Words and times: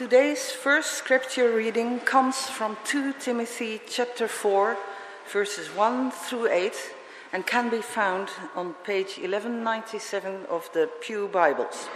Today's 0.00 0.50
first 0.50 0.94
scripture 0.94 1.54
reading 1.54 2.00
comes 2.00 2.48
from 2.48 2.78
2 2.84 3.12
Timothy 3.20 3.82
chapter 3.86 4.26
4, 4.26 4.78
verses 5.30 5.68
1 5.76 6.10
through 6.10 6.48
8, 6.48 6.72
and 7.34 7.46
can 7.46 7.68
be 7.68 7.82
found 7.82 8.30
on 8.56 8.72
page 8.82 9.18
1197 9.18 10.46
of 10.48 10.70
the 10.72 10.88
Pew 11.02 11.28
Bibles. 11.28 11.86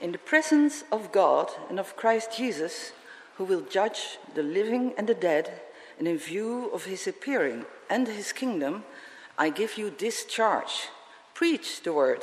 In 0.00 0.12
the 0.12 0.18
presence 0.18 0.84
of 0.92 1.10
God 1.10 1.50
and 1.68 1.80
of 1.80 1.96
Christ 1.96 2.36
Jesus, 2.36 2.92
who 3.38 3.42
will 3.42 3.62
judge 3.62 4.18
the 4.36 4.44
living 4.44 4.94
and 4.96 5.08
the 5.08 5.14
dead, 5.14 5.50
and 5.98 6.06
in 6.06 6.16
view 6.16 6.70
of 6.72 6.84
his 6.84 7.08
appearing 7.08 7.64
and 7.90 8.06
his 8.06 8.32
kingdom, 8.32 8.84
I 9.36 9.50
give 9.50 9.76
you 9.76 9.90
this 9.90 10.24
charge 10.24 10.90
preach 11.34 11.82
the 11.82 11.92
word. 11.92 12.22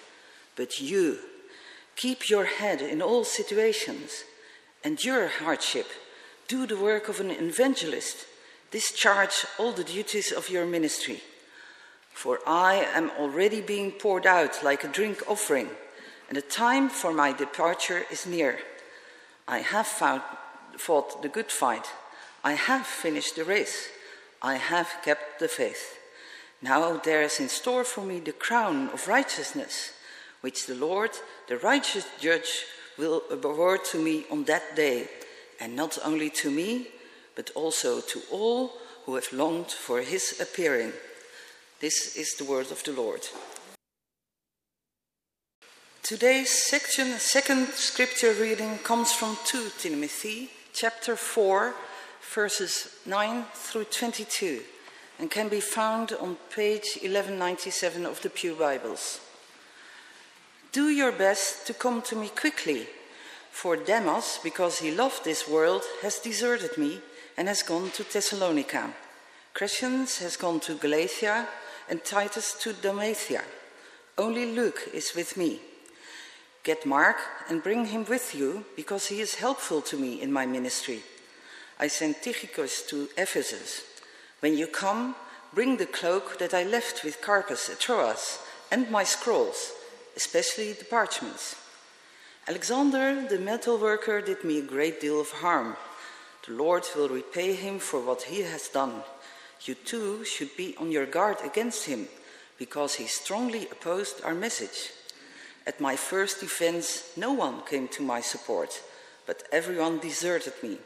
But 0.61 0.79
you, 0.79 1.17
keep 1.95 2.29
your 2.29 2.45
head 2.45 2.83
in 2.83 3.01
all 3.01 3.23
situations, 3.23 4.25
endure 4.83 5.27
hardship, 5.27 5.87
do 6.47 6.67
the 6.67 6.77
work 6.77 7.09
of 7.09 7.19
an 7.19 7.31
evangelist, 7.31 8.27
discharge 8.69 9.47
all 9.57 9.71
the 9.71 9.83
duties 9.83 10.31
of 10.31 10.51
your 10.51 10.67
ministry. 10.67 11.23
For 12.13 12.41
I 12.45 12.75
am 12.93 13.09
already 13.17 13.59
being 13.59 13.91
poured 13.91 14.27
out 14.27 14.63
like 14.63 14.83
a 14.83 14.87
drink 14.87 15.23
offering, 15.27 15.67
and 16.29 16.37
the 16.37 16.43
time 16.43 16.89
for 16.89 17.11
my 17.11 17.33
departure 17.33 18.03
is 18.11 18.27
near. 18.27 18.59
I 19.47 19.61
have 19.61 19.87
fought 19.87 21.23
the 21.23 21.29
good 21.37 21.51
fight. 21.51 21.87
I 22.43 22.53
have 22.53 22.85
finished 22.85 23.35
the 23.35 23.45
race. 23.45 23.87
I 24.43 24.57
have 24.57 24.89
kept 25.03 25.39
the 25.39 25.47
faith. 25.47 25.97
Now 26.61 26.97
there 26.97 27.23
is 27.23 27.39
in 27.39 27.49
store 27.49 27.83
for 27.83 28.05
me 28.05 28.19
the 28.19 28.31
crown 28.31 28.89
of 28.89 29.07
righteousness 29.07 29.93
which 30.41 30.65
the 30.65 30.75
Lord, 30.75 31.11
the 31.47 31.57
righteous 31.57 32.05
judge, 32.19 32.65
will 32.97 33.23
award 33.31 33.85
to 33.85 33.97
me 33.97 34.25
on 34.29 34.43
that 34.45 34.75
day, 34.75 35.07
and 35.59 35.75
not 35.75 35.97
only 36.03 36.29
to 36.29 36.51
me, 36.51 36.87
but 37.35 37.51
also 37.55 38.01
to 38.01 38.21
all 38.31 38.73
who 39.05 39.15
have 39.15 39.31
longed 39.31 39.71
for 39.71 40.01
his 40.01 40.39
appearing. 40.39 40.91
This 41.79 42.15
is 42.15 42.35
the 42.35 42.45
word 42.45 42.71
of 42.71 42.83
the 42.83 42.91
Lord. 42.91 43.21
Today's 46.03 46.67
section, 46.67 47.07
second 47.19 47.67
scripture 47.69 48.33
reading 48.33 48.79
comes 48.79 49.13
from 49.13 49.37
2 49.45 49.69
Timothy 49.79 50.49
chapter 50.73 51.15
4, 51.15 51.73
verses 52.33 52.89
9 53.05 53.45
through 53.53 53.85
22, 53.85 54.61
and 55.19 55.31
can 55.31 55.47
be 55.47 55.61
found 55.61 56.11
on 56.13 56.37
page 56.53 56.97
1197 57.01 58.05
of 58.05 58.21
the 58.21 58.29
Pew 58.29 58.55
Bibles. 58.55 59.21
Do 60.71 60.87
your 60.87 61.11
best 61.11 61.67
to 61.67 61.73
come 61.73 62.01
to 62.03 62.15
me 62.15 62.29
quickly, 62.29 62.87
for 63.51 63.75
Demas, 63.75 64.39
because 64.41 64.79
he 64.79 64.91
loved 64.91 65.25
this 65.25 65.45
world, 65.45 65.83
has 66.01 66.19
deserted 66.19 66.77
me 66.77 67.01
and 67.35 67.49
has 67.49 67.61
gone 67.61 67.89
to 67.91 68.03
Thessalonica. 68.03 68.93
Crescens 69.53 70.19
has 70.19 70.37
gone 70.37 70.61
to 70.61 70.75
Galatia, 70.75 71.45
and 71.89 72.05
Titus 72.05 72.53
to 72.61 72.71
Dalmatia. 72.71 73.41
Only 74.17 74.45
Luke 74.45 74.79
is 74.93 75.13
with 75.13 75.35
me. 75.35 75.59
Get 76.63 76.85
Mark 76.85 77.17
and 77.49 77.61
bring 77.61 77.87
him 77.87 78.05
with 78.05 78.33
you, 78.33 78.63
because 78.77 79.07
he 79.07 79.19
is 79.19 79.35
helpful 79.35 79.81
to 79.81 79.97
me 79.97 80.21
in 80.21 80.31
my 80.31 80.45
ministry. 80.45 81.03
I 81.81 81.87
sent 81.87 82.21
Tychicus 82.21 82.83
to 82.83 83.09
Ephesus. 83.17 83.83
When 84.39 84.57
you 84.57 84.67
come, 84.67 85.15
bring 85.53 85.75
the 85.75 85.85
cloak 85.85 86.39
that 86.39 86.53
I 86.53 86.63
left 86.63 87.03
with 87.03 87.21
Carpus 87.21 87.69
at 87.69 87.81
Troas 87.81 88.39
and 88.71 88.89
my 88.89 89.03
scrolls 89.03 89.73
especially 90.15 90.73
the 90.73 90.85
parchments. 90.85 91.55
Alexander, 92.47 93.27
the 93.27 93.39
metal 93.39 93.77
worker, 93.77 94.21
did 94.21 94.43
me 94.43 94.59
a 94.59 94.63
great 94.63 94.99
deal 94.99 95.21
of 95.21 95.31
harm. 95.31 95.75
The 96.47 96.53
Lord 96.53 96.83
will 96.95 97.09
repay 97.09 97.53
him 97.53 97.79
for 97.79 97.99
what 97.99 98.23
he 98.23 98.41
has 98.41 98.67
done. 98.67 99.03
You 99.63 99.75
too 99.75 100.25
should 100.25 100.57
be 100.57 100.75
on 100.77 100.91
your 100.91 101.05
guard 101.05 101.37
against 101.43 101.85
him, 101.85 102.07
because 102.57 102.95
he 102.95 103.05
strongly 103.05 103.67
opposed 103.71 104.23
our 104.23 104.33
message. 104.33 104.91
At 105.67 105.79
my 105.79 105.95
first 105.95 106.39
defense, 106.39 107.11
no 107.15 107.31
one 107.33 107.61
came 107.69 107.87
to 107.89 108.01
my 108.01 108.21
support, 108.21 108.81
but 109.27 109.43
everyone 109.51 109.99
deserted 109.99 110.53
me. 110.63 110.77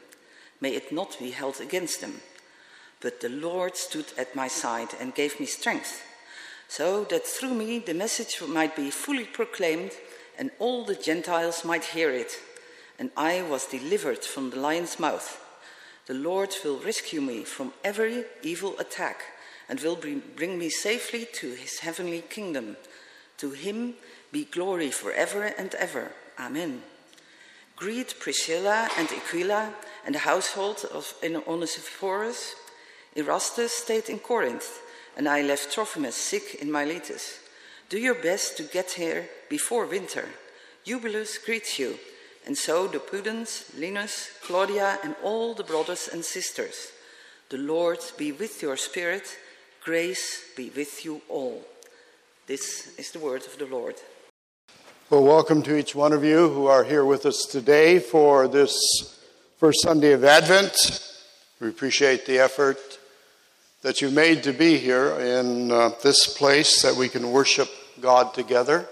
May 0.60 0.74
it 0.74 0.92
not 0.92 1.18
be 1.18 1.30
held 1.30 1.60
against 1.60 2.00
them. 2.00 2.20
But 3.00 3.20
the 3.20 3.30
Lord 3.30 3.76
stood 3.76 4.06
at 4.18 4.36
my 4.36 4.48
side 4.48 4.88
and 5.00 5.14
gave 5.14 5.40
me 5.40 5.46
strength 5.46 6.02
so 6.68 7.04
that 7.04 7.26
through 7.26 7.54
me 7.54 7.78
the 7.78 7.94
message 7.94 8.40
might 8.46 8.76
be 8.76 8.90
fully 8.90 9.24
proclaimed 9.24 9.92
and 10.38 10.50
all 10.58 10.84
the 10.84 10.94
Gentiles 10.94 11.64
might 11.64 11.84
hear 11.84 12.10
it. 12.10 12.32
And 12.98 13.10
I 13.16 13.42
was 13.42 13.66
delivered 13.66 14.24
from 14.24 14.50
the 14.50 14.58
lion's 14.58 14.98
mouth. 14.98 15.42
The 16.06 16.14
Lord 16.14 16.54
will 16.64 16.78
rescue 16.78 17.20
me 17.20 17.44
from 17.44 17.72
every 17.84 18.24
evil 18.42 18.78
attack 18.78 19.22
and 19.68 19.80
will 19.80 19.96
bring 19.96 20.58
me 20.58 20.70
safely 20.70 21.26
to 21.34 21.50
his 21.54 21.80
heavenly 21.80 22.22
kingdom. 22.22 22.76
To 23.38 23.50
him 23.50 23.94
be 24.32 24.44
glory 24.44 24.90
forever 24.90 25.44
and 25.58 25.74
ever. 25.74 26.12
Amen. 26.38 26.82
Greet 27.74 28.18
Priscilla 28.20 28.88
and 28.96 29.08
Aquila 29.08 29.74
and 30.04 30.14
the 30.14 30.20
household 30.20 30.86
of 30.92 31.12
Onesiphorus. 31.46 32.54
Erastus 33.14 33.72
stayed 33.72 34.08
in 34.08 34.18
Corinth 34.18 34.80
and 35.16 35.28
I 35.28 35.42
left 35.42 35.72
Trophimus 35.72 36.14
sick 36.14 36.56
in 36.60 36.70
Miletus. 36.70 37.40
Do 37.88 37.98
your 37.98 38.14
best 38.14 38.56
to 38.58 38.62
get 38.64 38.92
here 38.92 39.28
before 39.48 39.86
winter. 39.86 40.28
Eubulus 40.84 41.38
greets 41.38 41.78
you, 41.78 41.98
and 42.46 42.56
so 42.56 42.86
do 42.86 42.98
Pudens, 42.98 43.70
Linus, 43.78 44.30
Claudia, 44.42 44.98
and 45.02 45.16
all 45.22 45.54
the 45.54 45.64
brothers 45.64 46.08
and 46.12 46.24
sisters. 46.24 46.92
The 47.48 47.58
Lord 47.58 47.98
be 48.18 48.32
with 48.32 48.60
your 48.60 48.76
spirit. 48.76 49.36
Grace 49.82 50.42
be 50.56 50.70
with 50.76 51.04
you 51.04 51.22
all. 51.28 51.62
This 52.46 52.94
is 52.98 53.10
the 53.12 53.18
word 53.18 53.46
of 53.46 53.58
the 53.58 53.66
Lord. 53.66 53.94
Well, 55.08 55.24
welcome 55.24 55.62
to 55.62 55.76
each 55.76 55.94
one 55.94 56.12
of 56.12 56.24
you 56.24 56.48
who 56.48 56.66
are 56.66 56.84
here 56.84 57.04
with 57.04 57.24
us 57.24 57.46
today 57.50 58.00
for 58.00 58.48
this 58.48 58.76
first 59.56 59.82
Sunday 59.82 60.12
of 60.12 60.24
Advent. 60.24 60.74
We 61.60 61.68
appreciate 61.68 62.26
the 62.26 62.40
effort 62.40 62.98
that 63.86 64.00
you 64.00 64.10
made 64.10 64.42
to 64.42 64.52
be 64.52 64.78
here 64.78 65.10
in 65.20 65.70
uh, 65.70 65.90
this 66.02 66.26
place 66.36 66.82
that 66.82 66.96
we 66.96 67.08
can 67.08 67.30
worship 67.30 67.68
God 68.00 68.34
together. 68.34 68.84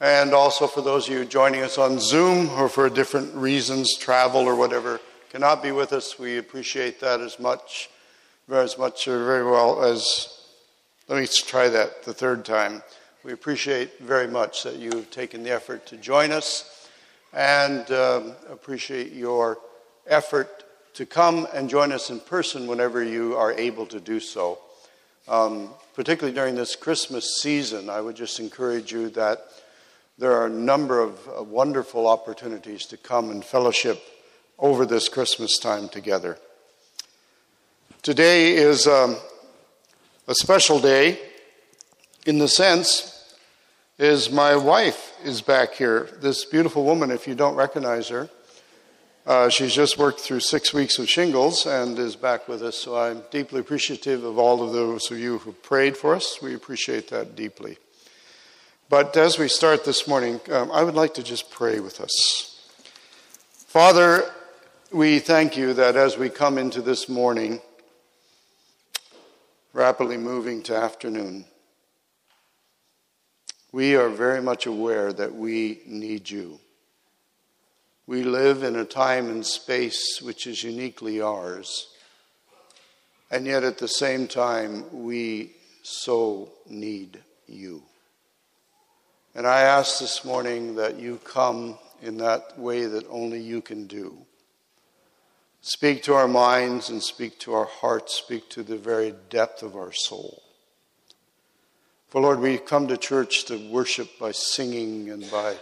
And 0.00 0.32
also 0.32 0.68
for 0.68 0.82
those 0.82 1.08
of 1.08 1.14
you 1.14 1.24
joining 1.24 1.62
us 1.62 1.78
on 1.78 1.98
Zoom 1.98 2.48
or 2.50 2.68
for 2.68 2.88
different 2.88 3.34
reasons, 3.34 3.96
travel 3.98 4.42
or 4.42 4.54
whatever, 4.54 5.00
cannot 5.30 5.64
be 5.64 5.72
with 5.72 5.92
us, 5.92 6.16
we 6.16 6.38
appreciate 6.38 7.00
that 7.00 7.20
as 7.20 7.40
much, 7.40 7.90
as 8.48 8.78
much 8.78 9.08
or 9.08 9.24
very 9.24 9.44
well 9.44 9.82
as, 9.82 10.32
let 11.08 11.20
me 11.20 11.26
try 11.26 11.68
that 11.68 12.04
the 12.04 12.14
third 12.14 12.44
time. 12.44 12.84
We 13.24 13.32
appreciate 13.32 13.98
very 13.98 14.28
much 14.28 14.62
that 14.62 14.76
you've 14.76 15.10
taken 15.10 15.42
the 15.42 15.50
effort 15.50 15.86
to 15.86 15.96
join 15.96 16.30
us 16.30 16.88
and 17.32 17.90
um, 17.90 18.34
appreciate 18.48 19.10
your 19.10 19.58
effort 20.06 20.62
to 20.94 21.06
come 21.06 21.46
and 21.52 21.68
join 21.68 21.92
us 21.92 22.10
in 22.10 22.20
person 22.20 22.66
whenever 22.66 23.02
you 23.02 23.36
are 23.36 23.52
able 23.52 23.86
to 23.86 24.00
do 24.00 24.20
so. 24.20 24.58
Um, 25.28 25.70
particularly 25.94 26.34
during 26.34 26.54
this 26.54 26.76
Christmas 26.76 27.40
season, 27.40 27.88
I 27.88 28.00
would 28.00 28.16
just 28.16 28.40
encourage 28.40 28.92
you 28.92 29.10
that 29.10 29.38
there 30.18 30.32
are 30.32 30.46
a 30.46 30.50
number 30.50 31.00
of 31.00 31.18
uh, 31.28 31.42
wonderful 31.42 32.06
opportunities 32.06 32.86
to 32.86 32.96
come 32.96 33.30
and 33.30 33.44
fellowship 33.44 34.02
over 34.58 34.84
this 34.84 35.08
Christmas 35.08 35.58
time 35.58 35.88
together. 35.88 36.38
Today 38.02 38.54
is 38.54 38.86
um, 38.86 39.16
a 40.26 40.34
special 40.34 40.80
day 40.80 41.18
in 42.26 42.38
the 42.38 42.48
sense 42.48 43.34
is 43.98 44.30
my 44.30 44.56
wife 44.56 45.12
is 45.24 45.42
back 45.42 45.74
here. 45.74 46.08
This 46.20 46.44
beautiful 46.44 46.84
woman, 46.84 47.10
if 47.10 47.28
you 47.28 47.34
don't 47.34 47.54
recognize 47.54 48.08
her, 48.08 48.30
uh, 49.26 49.48
she's 49.48 49.74
just 49.74 49.98
worked 49.98 50.20
through 50.20 50.40
six 50.40 50.72
weeks 50.72 50.98
of 50.98 51.08
shingles 51.08 51.66
and 51.66 51.98
is 51.98 52.16
back 52.16 52.48
with 52.48 52.62
us, 52.62 52.76
so 52.76 52.96
I'm 52.96 53.22
deeply 53.30 53.60
appreciative 53.60 54.24
of 54.24 54.38
all 54.38 54.62
of 54.62 54.72
those 54.72 55.10
of 55.10 55.18
you 55.18 55.38
who 55.38 55.52
prayed 55.52 55.96
for 55.96 56.14
us. 56.14 56.38
We 56.40 56.54
appreciate 56.54 57.08
that 57.10 57.36
deeply. 57.36 57.76
But 58.88 59.16
as 59.16 59.38
we 59.38 59.48
start 59.48 59.84
this 59.84 60.08
morning, 60.08 60.40
um, 60.50 60.72
I 60.72 60.82
would 60.82 60.94
like 60.94 61.14
to 61.14 61.22
just 61.22 61.50
pray 61.50 61.80
with 61.80 62.00
us. 62.00 62.72
Father, 63.66 64.24
we 64.90 65.20
thank 65.20 65.56
you 65.56 65.74
that 65.74 65.96
as 65.96 66.18
we 66.18 66.28
come 66.28 66.58
into 66.58 66.82
this 66.82 67.08
morning, 67.08 67.60
rapidly 69.72 70.16
moving 70.16 70.62
to 70.64 70.74
afternoon, 70.74 71.44
we 73.70 73.94
are 73.94 74.08
very 74.08 74.42
much 74.42 74.66
aware 74.66 75.12
that 75.12 75.32
we 75.32 75.82
need 75.86 76.28
you. 76.28 76.58
We 78.10 78.24
live 78.24 78.64
in 78.64 78.74
a 78.74 78.84
time 78.84 79.30
and 79.30 79.46
space 79.46 80.20
which 80.20 80.48
is 80.48 80.64
uniquely 80.64 81.20
ours. 81.20 81.86
And 83.30 83.46
yet 83.46 83.62
at 83.62 83.78
the 83.78 83.86
same 83.86 84.26
time, 84.26 85.04
we 85.04 85.52
so 85.84 86.50
need 86.68 87.20
you. 87.46 87.84
And 89.36 89.46
I 89.46 89.60
ask 89.60 90.00
this 90.00 90.24
morning 90.24 90.74
that 90.74 90.98
you 90.98 91.20
come 91.22 91.78
in 92.02 92.16
that 92.16 92.58
way 92.58 92.84
that 92.86 93.06
only 93.08 93.40
you 93.40 93.62
can 93.62 93.86
do. 93.86 94.18
Speak 95.60 96.02
to 96.02 96.14
our 96.14 96.26
minds 96.26 96.90
and 96.90 97.00
speak 97.00 97.38
to 97.38 97.54
our 97.54 97.66
hearts, 97.66 98.16
speak 98.16 98.50
to 98.50 98.64
the 98.64 98.76
very 98.76 99.14
depth 99.28 99.62
of 99.62 99.76
our 99.76 99.92
soul. 99.92 100.42
For 102.08 102.20
Lord, 102.20 102.40
we 102.40 102.58
come 102.58 102.88
to 102.88 102.96
church 102.96 103.44
to 103.44 103.70
worship 103.70 104.18
by 104.18 104.32
singing 104.32 105.10
and 105.10 105.30
by 105.30 105.54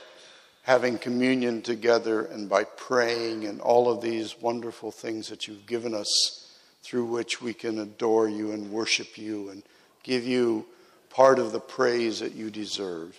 having 0.69 0.99
communion 0.99 1.63
together 1.63 2.27
and 2.27 2.47
by 2.47 2.63
praying 2.63 3.47
and 3.47 3.59
all 3.59 3.91
of 3.91 4.03
these 4.03 4.39
wonderful 4.39 4.91
things 4.91 5.31
that 5.31 5.49
you've 5.49 5.65
given 5.65 5.95
us 5.95 6.47
through 6.83 7.07
which 7.07 7.41
we 7.41 7.55
can 7.55 7.79
adore 7.79 8.29
you 8.29 8.53
and 8.53 8.71
worship 8.71 9.17
you 9.17 9.49
and 9.49 9.63
give 10.03 10.27
you 10.27 10.67
part 11.09 11.39
of 11.39 11.53
the 11.53 11.59
praise 11.59 12.21
that 12.21 12.35
you 12.35 12.51
deserve. 12.51 13.19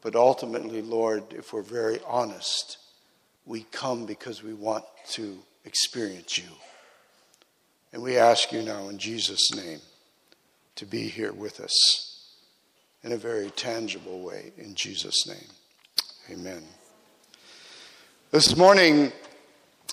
But 0.00 0.16
ultimately, 0.16 0.80
Lord, 0.80 1.22
if 1.34 1.52
we're 1.52 1.60
very 1.60 2.00
honest, 2.06 2.78
we 3.44 3.64
come 3.64 4.06
because 4.06 4.42
we 4.42 4.54
want 4.54 4.86
to 5.10 5.36
experience 5.66 6.38
you. 6.38 6.48
And 7.92 8.02
we 8.02 8.16
ask 8.16 8.52
you 8.52 8.62
now 8.62 8.88
in 8.88 8.96
Jesus' 8.96 9.54
name 9.54 9.80
to 10.76 10.86
be 10.86 11.08
here 11.08 11.34
with 11.34 11.60
us 11.60 12.30
in 13.02 13.12
a 13.12 13.18
very 13.18 13.50
tangible 13.50 14.22
way. 14.22 14.54
In 14.56 14.74
Jesus' 14.74 15.26
name, 15.28 15.50
amen. 16.30 16.62
This 18.30 18.56
morning, 18.56 19.12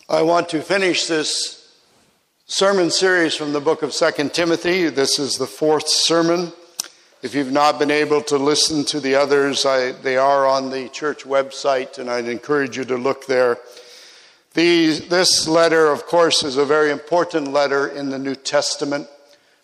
I 0.07 0.21
want 0.21 0.49
to 0.49 0.61
finish 0.61 1.07
this 1.07 1.75
sermon 2.45 2.91
series 2.91 3.35
from 3.35 3.51
the 3.51 3.59
book 3.59 3.81
of 3.81 3.93
Second 3.93 4.33
Timothy. 4.33 4.89
This 4.89 5.17
is 5.17 5.37
the 5.37 5.47
fourth 5.47 5.87
sermon. 5.87 6.51
If 7.23 7.33
you've 7.33 7.51
not 7.51 7.79
been 7.79 7.89
able 7.89 8.21
to 8.23 8.37
listen 8.37 8.85
to 8.85 8.99
the 8.99 9.15
others, 9.15 9.65
I, 9.65 9.91
they 9.91 10.17
are 10.17 10.45
on 10.45 10.69
the 10.69 10.87
church 10.89 11.23
website, 11.23 11.97
and 11.97 12.09
I'd 12.09 12.27
encourage 12.27 12.77
you 12.77 12.85
to 12.85 12.97
look 12.97 13.25
there. 13.25 13.57
this 14.53 15.47
letter, 15.47 15.87
of 15.87 16.05
course, 16.05 16.43
is 16.43 16.57
a 16.57 16.65
very 16.65 16.91
important 16.91 17.51
letter 17.51 17.87
in 17.87 18.09
the 18.09 18.19
New 18.19 18.35
Testament 18.35 19.07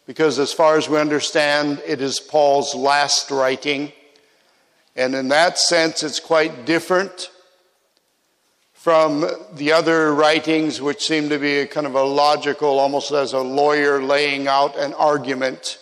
because, 0.08 0.40
as 0.40 0.52
far 0.52 0.78
as 0.78 0.90
we 0.90 0.98
understand, 0.98 1.82
it 1.86 2.02
is 2.02 2.20
Paul's 2.20 2.74
last 2.74 3.30
writing. 3.30 3.94
And 4.96 5.14
in 5.14 5.28
that 5.30 5.58
sense, 5.58 6.04
it's 6.04 6.20
quite 6.20 6.66
different 6.66 7.30
from 8.74 9.26
the 9.54 9.72
other 9.72 10.14
writings, 10.14 10.82
which 10.82 11.06
seem 11.06 11.30
to 11.30 11.40
be 11.40 11.66
kind 11.66 11.88
of 11.88 11.96
a 11.96 12.04
logical, 12.04 12.80
almost 12.80 13.12
as 13.12 13.34
a 13.34 13.40
lawyer 13.40 14.02
laying 14.02 14.48
out 14.48 14.78
an 14.78 14.94
argument 14.94 15.80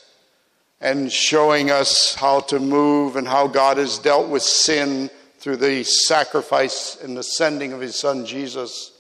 and 0.80 1.12
showing 1.12 1.70
us 1.70 2.16
how 2.16 2.40
to 2.40 2.60
move 2.60 3.16
and 3.16 3.28
how 3.28 3.48
God 3.48 3.78
has 3.78 4.00
dealt 4.00 4.30
with 4.30 4.42
sin 4.42 5.10
through 5.40 5.58
the 5.58 5.84
sacrifice 5.84 6.98
and 7.02 7.18
the 7.18 7.24
sending 7.24 7.74
of 7.74 7.82
his 7.82 8.00
son 8.00 8.26
Jesus, 8.26 8.92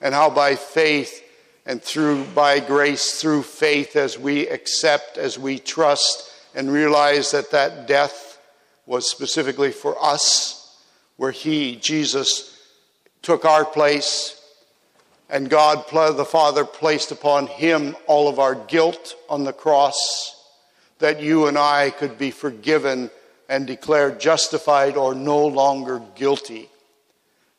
and 0.00 0.14
how 0.14 0.30
by 0.30 0.56
faith 0.56 1.22
and 1.64 1.82
through 1.82 2.24
by 2.34 2.60
grace 2.60 3.20
through 3.20 3.42
faith 3.42 3.96
as 3.96 4.18
we 4.18 4.48
accept 4.48 5.16
as 5.16 5.38
we 5.38 5.58
trust 5.58 6.30
and 6.54 6.70
realize 6.70 7.30
that 7.30 7.50
that 7.52 7.86
death 7.86 8.23
was 8.86 9.10
specifically 9.10 9.72
for 9.72 9.96
us 10.02 10.78
where 11.16 11.32
he 11.32 11.76
jesus 11.76 12.58
took 13.22 13.44
our 13.44 13.64
place 13.64 14.40
and 15.30 15.50
god 15.50 15.84
the 15.88 16.24
father 16.24 16.64
placed 16.64 17.10
upon 17.12 17.46
him 17.46 17.96
all 18.06 18.28
of 18.28 18.38
our 18.38 18.54
guilt 18.54 19.16
on 19.28 19.44
the 19.44 19.52
cross 19.52 20.48
that 20.98 21.20
you 21.20 21.46
and 21.46 21.58
i 21.58 21.90
could 21.90 22.18
be 22.18 22.30
forgiven 22.30 23.10
and 23.48 23.66
declared 23.66 24.20
justified 24.20 24.96
or 24.96 25.14
no 25.14 25.46
longer 25.46 26.00
guilty. 26.14 26.68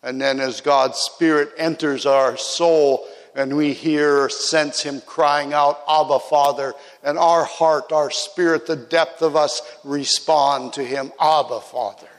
And 0.03 0.21
then 0.21 0.39
as 0.39 0.61
god's 0.61 0.97
spirit 0.97 1.51
enters 1.57 2.05
our 2.05 2.37
soul 2.37 3.07
and 3.35 3.57
we 3.57 3.73
hear 3.73 4.29
sense 4.29 4.81
him 4.81 5.01
crying 5.01 5.51
out, 5.51 5.81
Abba, 5.89 6.19
Father, 6.19 6.73
and 7.05 7.19
our 7.19 7.45
heart, 7.45 7.91
our 7.91 8.09
spirit, 8.09 8.65
the 8.65 8.75
depth 8.75 9.21
of 9.21 9.35
us 9.35 9.61
respond 9.83 10.73
to 10.73 10.83
him, 10.83 11.11
Abba, 11.21 11.61
Father. 11.61 12.09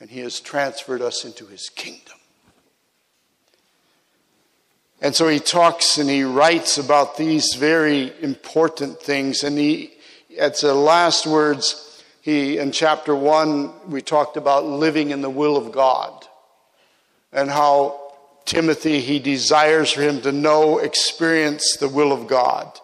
And 0.00 0.08
he 0.08 0.20
has 0.20 0.40
transferred 0.40 1.02
us 1.02 1.26
into 1.26 1.44
his 1.46 1.68
kingdom. 1.68 2.16
And 5.02 5.14
so 5.14 5.28
he 5.28 5.38
talks 5.38 5.98
and 5.98 6.08
he 6.08 6.24
writes 6.24 6.78
about 6.78 7.18
these 7.18 7.54
very 7.54 8.12
important 8.22 8.98
things. 8.98 9.44
And 9.44 9.58
he, 9.58 9.92
at 10.38 10.58
the 10.58 10.72
last 10.72 11.26
words, 11.26 12.02
he, 12.22 12.56
in 12.56 12.72
chapter 12.72 13.14
one, 13.14 13.72
we 13.90 14.00
talked 14.00 14.38
about 14.38 14.64
living 14.64 15.10
in 15.10 15.20
the 15.20 15.30
will 15.30 15.58
of 15.58 15.70
God 15.70 16.26
and 17.30 17.50
how 17.50 18.00
Timothy, 18.46 19.00
he 19.00 19.18
desires 19.18 19.92
for 19.92 20.00
him 20.00 20.22
to 20.22 20.32
know, 20.32 20.78
experience 20.78 21.76
the 21.76 21.88
will 21.88 22.12
of 22.12 22.26
God, 22.26 22.80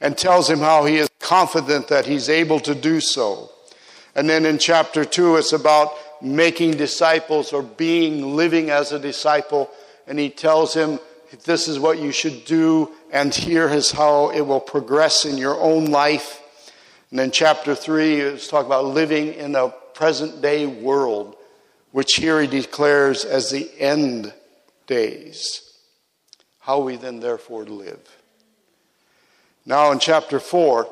and 0.00 0.16
tells 0.16 0.48
him 0.48 0.60
how 0.60 0.84
he 0.84 0.96
is 0.96 1.08
confident 1.18 1.88
that 1.88 2.06
he's 2.06 2.28
able 2.28 2.60
to 2.60 2.74
do 2.74 3.00
so. 3.00 3.50
And 4.14 4.28
then 4.28 4.46
in 4.46 4.58
chapter 4.58 5.04
2, 5.04 5.36
it's 5.36 5.52
about 5.52 5.92
making 6.22 6.72
disciples 6.72 7.52
or 7.52 7.62
being, 7.62 8.36
living 8.36 8.70
as 8.70 8.92
a 8.92 8.98
disciple. 8.98 9.70
And 10.06 10.18
he 10.18 10.30
tells 10.30 10.74
him, 10.74 10.98
this 11.44 11.68
is 11.68 11.78
what 11.78 11.98
you 11.98 12.10
should 12.10 12.44
do, 12.46 12.90
and 13.12 13.34
here 13.34 13.68
is 13.68 13.90
how 13.90 14.30
it 14.30 14.40
will 14.40 14.60
progress 14.60 15.24
in 15.24 15.36
your 15.36 15.60
own 15.60 15.86
life. 15.86 16.42
And 17.10 17.18
then 17.18 17.30
chapter 17.30 17.74
3 17.74 18.20
is 18.20 18.48
talk 18.48 18.64
about 18.64 18.86
living 18.86 19.34
in 19.34 19.54
a 19.54 19.68
present 19.94 20.40
day 20.40 20.66
world, 20.66 21.36
which 21.92 22.14
here 22.14 22.40
he 22.40 22.46
declares 22.46 23.24
as 23.24 23.50
the 23.50 23.70
end 23.78 24.32
days. 24.86 25.62
How 26.60 26.80
we 26.80 26.96
then 26.96 27.20
therefore 27.20 27.64
live. 27.64 28.17
Now 29.68 29.92
in 29.92 29.98
chapter 29.98 30.40
4, 30.40 30.88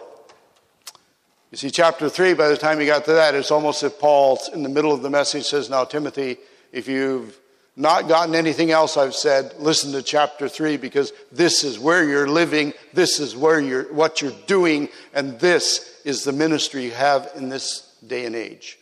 you 1.51 1.57
see, 1.57 1.71
chapter 1.71 2.11
3, 2.11 2.35
by 2.35 2.49
the 2.49 2.59
time 2.59 2.79
you 2.79 2.87
got 2.87 3.07
to 3.07 3.15
that, 3.15 3.35
it's 3.35 3.51
almost 3.51 3.83
if 3.83 3.99
Paul's 3.99 4.51
in 4.53 4.63
the 4.63 4.69
middle 4.69 4.93
of 4.93 5.01
the 5.01 5.09
message 5.09 5.47
says, 5.47 5.71
Now, 5.71 5.85
Timothy, 5.85 6.37
if 6.73 6.87
you've 6.87 7.41
not 7.75 8.07
gotten 8.07 8.35
anything 8.35 8.71
else 8.71 8.99
I've 8.99 9.15
said, 9.15 9.55
listen 9.59 9.93
to 9.93 10.03
chapter 10.03 10.47
3 10.47 10.77
because 10.77 11.15
this 11.33 11.65
is 11.65 11.79
where 11.79 12.07
you're 12.07 12.29
living, 12.29 12.75
this 12.93 13.19
is 13.19 13.35
where 13.35 13.61
you're, 13.61 13.91
what 13.95 14.21
you're 14.21 14.37
doing, 14.47 14.91
and 15.15 15.41
this 15.41 15.99
is 16.05 16.25
the 16.25 16.33
ministry 16.33 16.85
you 16.85 16.91
have 16.91 17.31
in 17.35 17.49
this 17.49 17.97
day 18.07 18.27
and 18.27 18.37
age. 18.37 18.79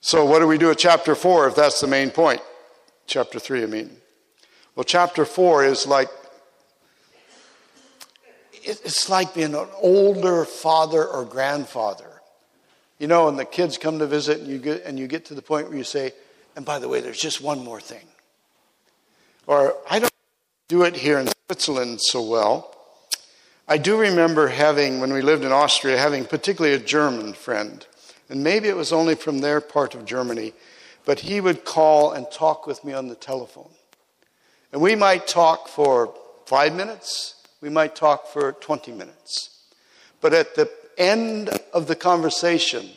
So, 0.00 0.24
what 0.24 0.38
do 0.38 0.46
we 0.46 0.58
do 0.58 0.70
at 0.70 0.78
chapter 0.78 1.16
4 1.16 1.48
if 1.48 1.56
that's 1.56 1.80
the 1.80 1.88
main 1.88 2.10
point? 2.10 2.42
Chapter 3.08 3.40
3, 3.40 3.64
I 3.64 3.66
mean. 3.66 3.90
Well, 4.76 4.84
chapter 4.84 5.24
4 5.24 5.64
is 5.64 5.88
like 5.88 6.08
it's 8.66 9.08
like 9.08 9.34
being 9.34 9.54
an 9.54 9.68
older 9.80 10.44
father 10.44 11.06
or 11.06 11.24
grandfather. 11.24 12.10
You 12.98 13.08
know, 13.08 13.28
and 13.28 13.38
the 13.38 13.44
kids 13.44 13.76
come 13.76 13.98
to 13.98 14.06
visit 14.06 14.38
and 14.40 14.48
you 14.48 14.58
get 14.58 14.84
and 14.84 14.98
you 14.98 15.06
get 15.06 15.26
to 15.26 15.34
the 15.34 15.42
point 15.42 15.68
where 15.68 15.76
you 15.76 15.84
say, 15.84 16.12
and 16.56 16.64
by 16.64 16.78
the 16.78 16.88
way, 16.88 17.00
there's 17.00 17.20
just 17.20 17.40
one 17.40 17.62
more 17.64 17.80
thing. 17.80 18.06
Or 19.46 19.76
I 19.88 19.98
don't 19.98 20.12
do 20.68 20.82
it 20.84 20.96
here 20.96 21.18
in 21.18 21.28
Switzerland 21.46 22.00
so 22.00 22.22
well. 22.22 22.70
I 23.66 23.78
do 23.78 23.98
remember 23.98 24.48
having, 24.48 25.00
when 25.00 25.12
we 25.12 25.22
lived 25.22 25.44
in 25.44 25.52
Austria, 25.52 25.96
having 25.96 26.24
particularly 26.24 26.76
a 26.76 26.78
German 26.78 27.32
friend. 27.32 27.86
And 28.28 28.44
maybe 28.44 28.68
it 28.68 28.76
was 28.76 28.92
only 28.92 29.14
from 29.14 29.38
their 29.38 29.60
part 29.60 29.94
of 29.94 30.04
Germany 30.04 30.52
but 31.04 31.20
he 31.20 31.40
would 31.40 31.64
call 31.64 32.12
and 32.12 32.30
talk 32.30 32.66
with 32.66 32.84
me 32.84 32.92
on 32.92 33.08
the 33.08 33.14
telephone. 33.14 33.70
And 34.72 34.80
we 34.80 34.94
might 34.94 35.26
talk 35.26 35.68
for 35.68 36.14
five 36.46 36.74
minutes, 36.74 37.33
we 37.64 37.70
might 37.70 37.96
talk 37.96 38.26
for 38.26 38.52
20 38.52 38.92
minutes. 38.92 39.48
But 40.20 40.34
at 40.34 40.54
the 40.54 40.70
end 40.98 41.48
of 41.72 41.86
the 41.86 41.96
conversation, 41.96 42.90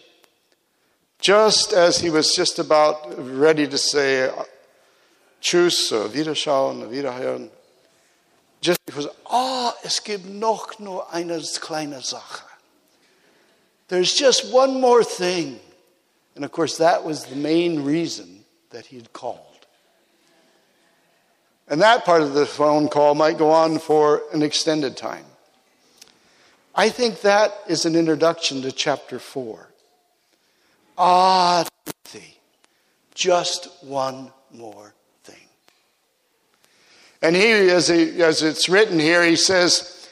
just 1.21 1.71
as 1.71 1.99
he 1.99 2.09
was 2.09 2.33
just 2.35 2.59
about 2.59 2.97
ready 3.17 3.65
to 3.65 3.77
say, 3.77 4.29
Tschüss, 5.41 5.89
Wiederschauen, 6.09 6.89
Wiederhören, 6.89 7.49
just 8.59 8.79
it 8.85 8.93
was, 8.93 9.07
ah, 9.27 9.71
oh, 9.71 9.73
es 9.85 10.03
gibt 10.03 10.25
noch 10.25 10.77
nur 10.79 11.07
eine 11.13 11.39
kleine 11.61 12.01
Sache. 12.01 12.43
there's 13.87 14.13
just 14.13 14.51
one 14.51 14.81
more 14.81 15.01
thing. 15.01 15.61
And 16.35 16.43
of 16.43 16.51
course, 16.51 16.77
that 16.79 17.05
was 17.05 17.23
the 17.23 17.37
main 17.37 17.85
reason 17.85 18.43
that 18.71 18.87
he 18.87 18.97
had 18.97 19.13
called. 19.13 19.56
And 21.69 21.81
that 21.81 22.05
part 22.05 22.21
of 22.21 22.33
the 22.33 22.45
phone 22.45 22.87
call 22.87 23.15
might 23.15 23.37
go 23.37 23.51
on 23.51 23.79
for 23.79 24.21
an 24.33 24.41
extended 24.41 24.95
time. 24.95 25.25
I 26.73 26.89
think 26.89 27.21
that 27.21 27.53
is 27.67 27.85
an 27.85 27.95
introduction 27.95 28.61
to 28.61 28.71
chapter 28.71 29.19
4. 29.19 29.67
Ah, 30.97 31.65
Timothy, 31.85 32.39
just 33.13 33.67
one 33.83 34.31
more 34.53 34.93
thing. 35.23 35.35
And 37.21 37.35
he, 37.35 37.69
as, 37.69 37.87
he, 37.87 38.21
as 38.21 38.43
it's 38.43 38.69
written 38.69 38.99
here, 38.99 39.23
he 39.23 39.35
says, 39.35 40.07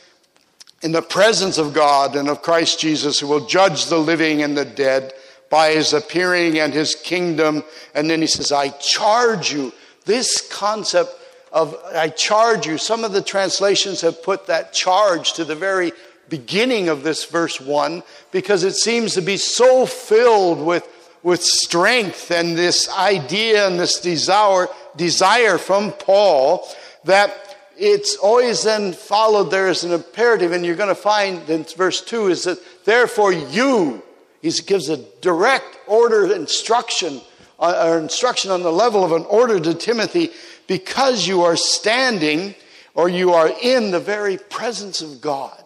in 0.82 0.92
the 0.92 1.02
presence 1.02 1.58
of 1.58 1.74
God 1.74 2.16
and 2.16 2.30
of 2.30 2.42
Christ 2.42 2.80
Jesus, 2.80 3.20
who 3.20 3.28
will 3.28 3.46
judge 3.46 3.86
the 3.86 3.98
living 3.98 4.44
and 4.44 4.58
the 4.58 4.66
dead 4.66 5.14
by 5.50 5.72
his 5.72 5.94
appearing 5.94 6.60
and 6.60 6.74
his 6.74 6.96
kingdom. 6.96 7.64
And 7.94 8.10
then 8.10 8.22
he 8.22 8.28
says, 8.28 8.52
I 8.52 8.70
charge 8.70 9.54
you. 9.54 9.72
This 10.06 10.42
concept 10.52 11.12
of 11.56 11.74
I 11.86 12.10
charge 12.10 12.68
you, 12.68 12.78
some 12.78 13.06
of 13.06 13.14
the 13.14 13.22
translations 13.22 14.02
have 14.02 14.22
put 14.22 14.48
that 14.48 14.74
charge 14.74 15.34
to 15.34 15.46
the 15.46 15.56
very 15.56 15.94
beginning 16.28 16.90
of 16.90 17.04
this 17.04 17.24
verse 17.24 17.62
1 17.62 18.04
because 18.32 18.66
it 18.66 18.76
seems 18.76 19.14
to 19.14 19.22
be 19.22 19.38
so 19.38 19.86
filled 19.86 20.60
with, 20.60 20.86
with 21.24 21.42
strength 21.42 22.30
and 22.30 22.58
this 22.58 22.90
idea 22.90 23.68
and 23.68 23.80
this 23.80 24.02
desire, 24.02 24.68
desire 24.98 25.58
from 25.58 25.94
Paul 25.94 26.68
that 27.06 27.56
it's 27.78 28.18
always 28.18 28.64
then 28.64 28.92
followed 28.92 29.50
there 29.50 29.70
is 29.70 29.86
an 29.86 29.94
imperative. 29.94 30.52
And 30.52 30.66
you're 30.66 30.76
going 30.76 30.90
to 30.90 30.96
find 30.96 31.50
in 31.50 31.64
verse 31.64 32.02
2 32.02 32.28
is 32.28 32.44
that 32.44 32.60
therefore 32.84 33.32
you 33.32 34.04
he 34.42 34.52
gives 34.52 34.90
a 34.90 34.98
direct 35.22 35.78
order 35.88 36.34
instruction 36.34 37.22
uh, 37.60 37.88
or 37.88 38.00
instruction 38.00 38.52
on 38.52 38.62
the 38.62 38.72
level 38.72 39.06
of 39.06 39.14
an 39.14 39.24
order 39.24 39.60
to 39.60 39.74
timothy 39.74 40.30
because 40.68 41.28
you 41.28 41.44
are 41.44 41.56
standing 41.56 42.56
or 42.94 43.10
you 43.10 43.34
are 43.34 43.52
in 43.62 43.92
the 43.92 44.00
very 44.00 44.38
presence 44.38 45.02
of 45.02 45.22
god 45.22 45.66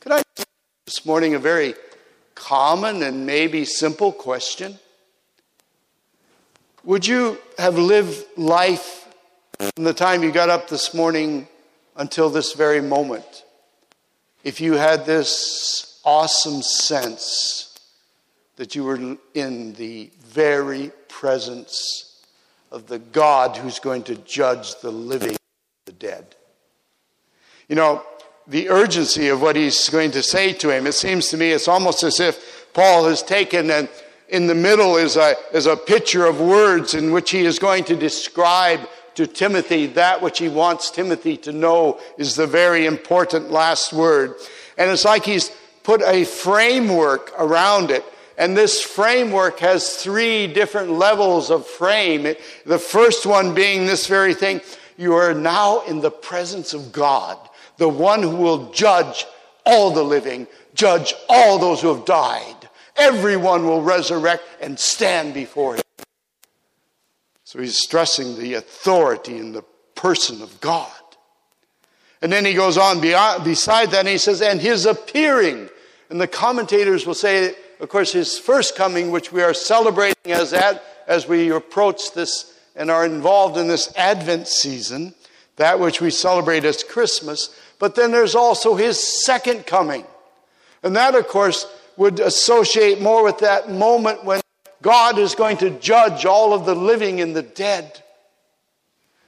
could 0.00 0.12
I 0.12 0.22
this 0.84 1.06
morning 1.06 1.34
a 1.34 1.38
very 1.38 1.74
common 2.34 3.02
and 3.02 3.24
maybe 3.24 3.64
simple 3.64 4.12
question? 4.12 4.78
Would 6.84 7.06
you 7.06 7.38
have 7.56 7.78
lived 7.78 8.22
life 8.36 9.08
from 9.58 9.84
the 9.84 9.94
time 9.94 10.22
you 10.22 10.30
got 10.30 10.50
up 10.50 10.68
this 10.68 10.92
morning 10.92 11.48
until 11.96 12.28
this 12.28 12.52
very 12.52 12.82
moment 12.82 13.44
if 14.42 14.60
you 14.60 14.74
had 14.74 15.06
this 15.06 16.02
awesome 16.04 16.60
sense 16.60 17.78
that 18.56 18.74
you 18.74 18.84
were 18.84 19.16
in 19.32 19.72
the 19.74 20.10
very 20.18 20.92
presence 21.08 22.13
of 22.74 22.88
the 22.88 22.98
God 22.98 23.56
who's 23.56 23.78
going 23.78 24.02
to 24.02 24.16
judge 24.16 24.80
the 24.80 24.90
living 24.90 25.28
and 25.28 25.38
the 25.86 25.92
dead? 25.92 26.34
You 27.68 27.76
know, 27.76 28.02
the 28.48 28.68
urgency 28.68 29.28
of 29.28 29.40
what 29.40 29.54
he's 29.54 29.88
going 29.88 30.10
to 30.10 30.22
say 30.22 30.52
to 30.54 30.70
him. 30.70 30.86
It 30.86 30.92
seems 30.92 31.28
to 31.28 31.36
me 31.36 31.52
it's 31.52 31.68
almost 31.68 32.02
as 32.02 32.18
if 32.18 32.66
Paul 32.74 33.06
has 33.06 33.22
taken 33.22 33.70
and 33.70 33.88
in 34.28 34.48
the 34.48 34.54
middle 34.56 34.96
is 34.96 35.16
a, 35.16 35.36
is 35.52 35.66
a 35.66 35.76
picture 35.76 36.26
of 36.26 36.40
words 36.40 36.94
in 36.94 37.12
which 37.12 37.30
he 37.30 37.46
is 37.46 37.60
going 37.60 37.84
to 37.84 37.94
describe 37.94 38.80
to 39.14 39.28
Timothy 39.28 39.86
that 39.86 40.20
which 40.20 40.40
he 40.40 40.48
wants 40.48 40.90
Timothy 40.90 41.36
to 41.38 41.52
know 41.52 42.00
is 42.18 42.34
the 42.34 42.48
very 42.48 42.86
important 42.86 43.52
last 43.52 43.92
word. 43.92 44.34
And 44.76 44.90
it's 44.90 45.04
like 45.04 45.24
he's 45.24 45.52
put 45.84 46.02
a 46.02 46.24
framework 46.24 47.32
around 47.38 47.92
it. 47.92 48.04
And 48.36 48.56
this 48.56 48.82
framework 48.82 49.60
has 49.60 49.96
three 49.96 50.46
different 50.46 50.90
levels 50.90 51.50
of 51.50 51.66
frame. 51.66 52.26
It, 52.26 52.40
the 52.66 52.78
first 52.78 53.26
one 53.26 53.54
being 53.54 53.86
this 53.86 54.06
very 54.06 54.34
thing 54.34 54.60
you 54.96 55.14
are 55.14 55.34
now 55.34 55.82
in 55.82 56.00
the 56.00 56.10
presence 56.10 56.72
of 56.74 56.92
God 56.92 57.38
the 57.76 57.88
one 57.88 58.22
who 58.22 58.36
will 58.36 58.70
judge 58.72 59.26
all 59.66 59.90
the 59.90 60.02
living, 60.02 60.46
judge 60.74 61.14
all 61.28 61.58
those 61.58 61.80
who 61.80 61.94
have 61.94 62.04
died. 62.04 62.68
Everyone 62.96 63.66
will 63.66 63.82
resurrect 63.82 64.44
and 64.60 64.78
stand 64.78 65.34
before 65.34 65.76
him. 65.76 65.82
So 67.44 67.60
he's 67.60 67.78
stressing 67.78 68.38
the 68.38 68.54
authority 68.54 69.38
in 69.38 69.52
the 69.52 69.62
person 69.94 70.42
of 70.42 70.60
God. 70.60 70.90
And 72.22 72.32
then 72.32 72.44
he 72.44 72.54
goes 72.54 72.78
on 72.78 73.00
beyond, 73.00 73.44
beside 73.44 73.90
that 73.90 74.00
and 74.00 74.08
he 74.08 74.18
says, 74.18 74.40
and 74.40 74.60
his 74.60 74.86
appearing. 74.86 75.68
And 76.10 76.20
the 76.20 76.28
commentators 76.28 77.06
will 77.06 77.14
say, 77.14 77.54
of 77.80 77.88
course, 77.88 78.12
his 78.12 78.38
first 78.38 78.76
coming, 78.76 79.10
which 79.10 79.32
we 79.32 79.42
are 79.42 79.54
celebrating 79.54 80.32
as, 80.32 80.52
ad, 80.52 80.80
as 81.06 81.28
we 81.28 81.50
approach 81.50 82.12
this 82.12 82.58
and 82.76 82.90
are 82.90 83.04
involved 83.04 83.56
in 83.56 83.68
this 83.68 83.92
Advent 83.96 84.48
season, 84.48 85.14
that 85.56 85.78
which 85.78 86.00
we 86.00 86.10
celebrate 86.10 86.64
as 86.64 86.82
Christmas. 86.82 87.54
But 87.78 87.94
then 87.94 88.10
there's 88.10 88.34
also 88.34 88.74
his 88.74 89.00
second 89.24 89.66
coming. 89.66 90.04
And 90.82 90.96
that, 90.96 91.14
of 91.14 91.28
course, 91.28 91.66
would 91.96 92.20
associate 92.20 93.00
more 93.00 93.22
with 93.22 93.38
that 93.38 93.70
moment 93.70 94.24
when 94.24 94.40
God 94.82 95.18
is 95.18 95.34
going 95.34 95.58
to 95.58 95.70
judge 95.70 96.26
all 96.26 96.52
of 96.52 96.66
the 96.66 96.74
living 96.74 97.20
and 97.20 97.34
the 97.34 97.42
dead. 97.42 98.02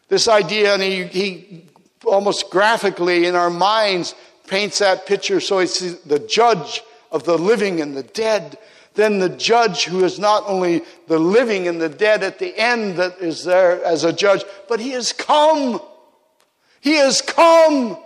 This 0.09 0.29
idea, 0.29 0.75
and 0.75 0.83
he, 0.83 1.05
he 1.05 1.65
almost 2.05 2.51
graphically 2.51 3.27
in 3.27 3.35
our 3.35 3.51
minds 3.51 4.15
paints 4.47 4.79
that 4.79 5.07
picture 5.07 5.41
so 5.41 5.59
it's 5.59 5.81
the 6.05 6.21
judge 6.21 6.83
of 7.17 7.25
the 7.25 7.39
living 7.39 7.81
and 7.81 7.97
the 7.97 8.03
dead. 8.03 8.59
Then 8.95 9.19
the 9.19 9.29
judge 9.29 9.85
who 9.85 10.05
is 10.05 10.19
not 10.19 10.45
only 10.47 10.83
the 11.09 11.19
living 11.19 11.67
and 11.67 11.81
the 11.81 11.89
dead 11.89 12.23
at 12.23 12.39
the 12.39 12.57
end 12.57 12.97
that 12.97 13.19
is 13.19 13.45
there 13.45 13.83
as 13.85 14.05
a 14.05 14.13
judge, 14.13 14.45
but 14.69 14.81
he 14.81 14.91
has 14.91 15.13
come. 15.13 15.81
He 16.81 16.95
has 16.95 17.21
come. 17.21 17.99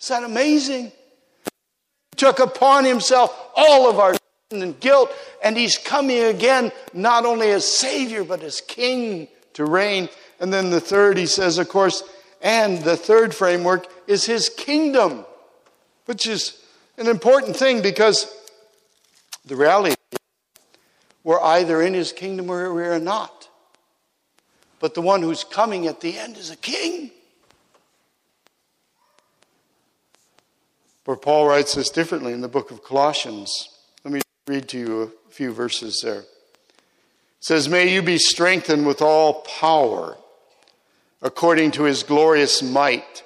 Is 0.00 0.08
that 0.08 0.24
amazing? 0.24 0.92
He 1.44 2.16
took 2.16 2.38
upon 2.38 2.84
himself 2.84 3.34
all 3.56 3.88
of 3.88 3.98
our 3.98 4.14
sin 4.50 4.62
and 4.62 4.78
guilt, 4.78 5.10
and 5.42 5.56
he's 5.56 5.78
coming 5.78 6.24
again, 6.24 6.70
not 6.92 7.24
only 7.24 7.50
as 7.50 7.64
Savior, 7.64 8.24
but 8.24 8.42
as 8.42 8.60
King 8.60 9.28
to 9.54 9.64
reign. 9.64 10.08
And 10.40 10.52
then 10.52 10.70
the 10.70 10.80
third, 10.80 11.18
he 11.18 11.26
says, 11.26 11.58
of 11.58 11.68
course, 11.68 12.02
and 12.40 12.78
the 12.78 12.96
third 12.96 13.34
framework 13.34 13.86
is 14.06 14.24
his 14.24 14.48
kingdom, 14.48 15.24
which 16.04 16.26
is 16.26 16.62
an 16.98 17.06
important 17.06 17.56
thing 17.56 17.80
because 17.80 18.26
the 19.46 19.56
reality 19.56 19.94
we're 21.24 21.40
either 21.40 21.82
in 21.82 21.94
his 21.94 22.12
kingdom 22.12 22.50
or 22.50 22.72
we're 22.72 22.98
not. 22.98 23.48
But 24.80 24.94
the 24.94 25.02
one 25.02 25.22
who's 25.22 25.44
coming 25.44 25.86
at 25.86 26.00
the 26.00 26.16
end 26.16 26.36
is 26.36 26.50
a 26.50 26.56
king. 26.56 27.10
Where 31.04 31.16
Paul 31.16 31.46
writes 31.48 31.74
this 31.74 31.90
differently 31.90 32.32
in 32.32 32.40
the 32.40 32.48
book 32.48 32.70
of 32.70 32.82
Colossians. 32.82 33.68
Let 34.04 34.14
me 34.14 34.20
read 34.46 34.68
to 34.70 34.78
you 34.78 35.02
a 35.02 35.30
few 35.30 35.52
verses 35.52 36.00
there. 36.02 36.20
It 36.20 36.26
says, 37.40 37.68
May 37.68 37.92
you 37.92 38.02
be 38.02 38.18
strengthened 38.18 38.86
with 38.86 39.02
all 39.02 39.42
power 39.42 40.16
according 41.20 41.72
to 41.72 41.82
his 41.84 42.02
glorious 42.02 42.62
might, 42.62 43.22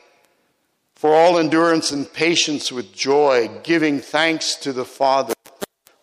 for 1.02 1.16
all 1.16 1.36
endurance 1.36 1.90
and 1.90 2.12
patience 2.12 2.70
with 2.70 2.94
joy, 2.94 3.50
giving 3.64 3.98
thanks 3.98 4.54
to 4.54 4.72
the 4.72 4.84
Father 4.84 5.34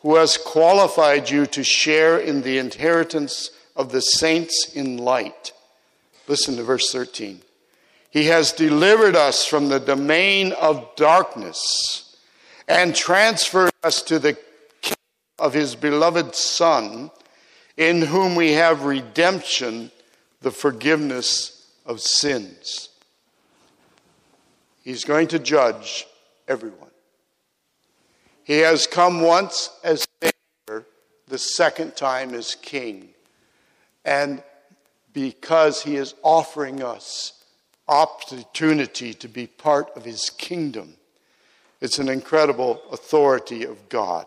who 0.01 0.18
has 0.18 0.36
qualified 0.36 1.29
you 1.29 1.46
to 1.46 1.63
share 1.63 2.20
in 2.20 2.41
the 2.41 2.58
inheritance 2.58 3.50
of 3.77 3.94
the 3.94 4.01
saints 4.01 4.74
in 4.75 4.98
light. 4.98 5.53
Listen 6.27 6.58
to 6.58 6.63
verse 6.63 6.91
13. 6.91 7.39
He 8.10 8.25
has 8.25 8.51
delivered 8.51 9.15
us 9.15 9.46
from 9.46 9.70
the 9.70 9.79
domain 9.79 10.51
of 10.51 10.86
darkness 10.98 12.18
and 12.68 12.94
transferred 12.94 13.72
us 13.82 14.01
to 14.01 14.20
the 14.20 14.34
kingdom 14.82 14.98
of 15.39 15.53
his 15.53 15.75
beloved 15.75 16.36
Son, 16.36 17.10
in 17.77 18.01
whom 18.01 18.36
we 18.36 18.51
have 18.51 18.84
redemption, 18.84 19.91
the 20.41 20.51
forgiveness 20.51 21.72
of 21.86 22.01
sins. 22.01 22.88
He's 24.89 25.05
going 25.05 25.27
to 25.27 25.38
judge 25.38 26.08
everyone. 26.48 26.89
He 28.43 28.58
has 28.58 28.88
come 28.88 29.22
once 29.22 29.69
as 29.84 30.08
Savior, 30.19 30.88
the 31.27 31.38
second 31.38 31.96
time 31.96 32.34
as 32.34 32.55
King. 32.55 33.10
And 34.03 34.41
because 35.13 35.84
He 35.84 35.96
is 35.96 36.15
offering 36.24 36.81
us 36.81 37.43
opportunity 37.88 39.13
to 39.13 39.27
be 39.27 39.46
part 39.46 39.91
of 39.96 40.05
his 40.05 40.31
kingdom. 40.31 40.96
It's 41.81 42.00
an 42.00 42.10
incredible 42.10 42.81
authority 42.91 43.65
of 43.65 43.89
God. 43.89 44.25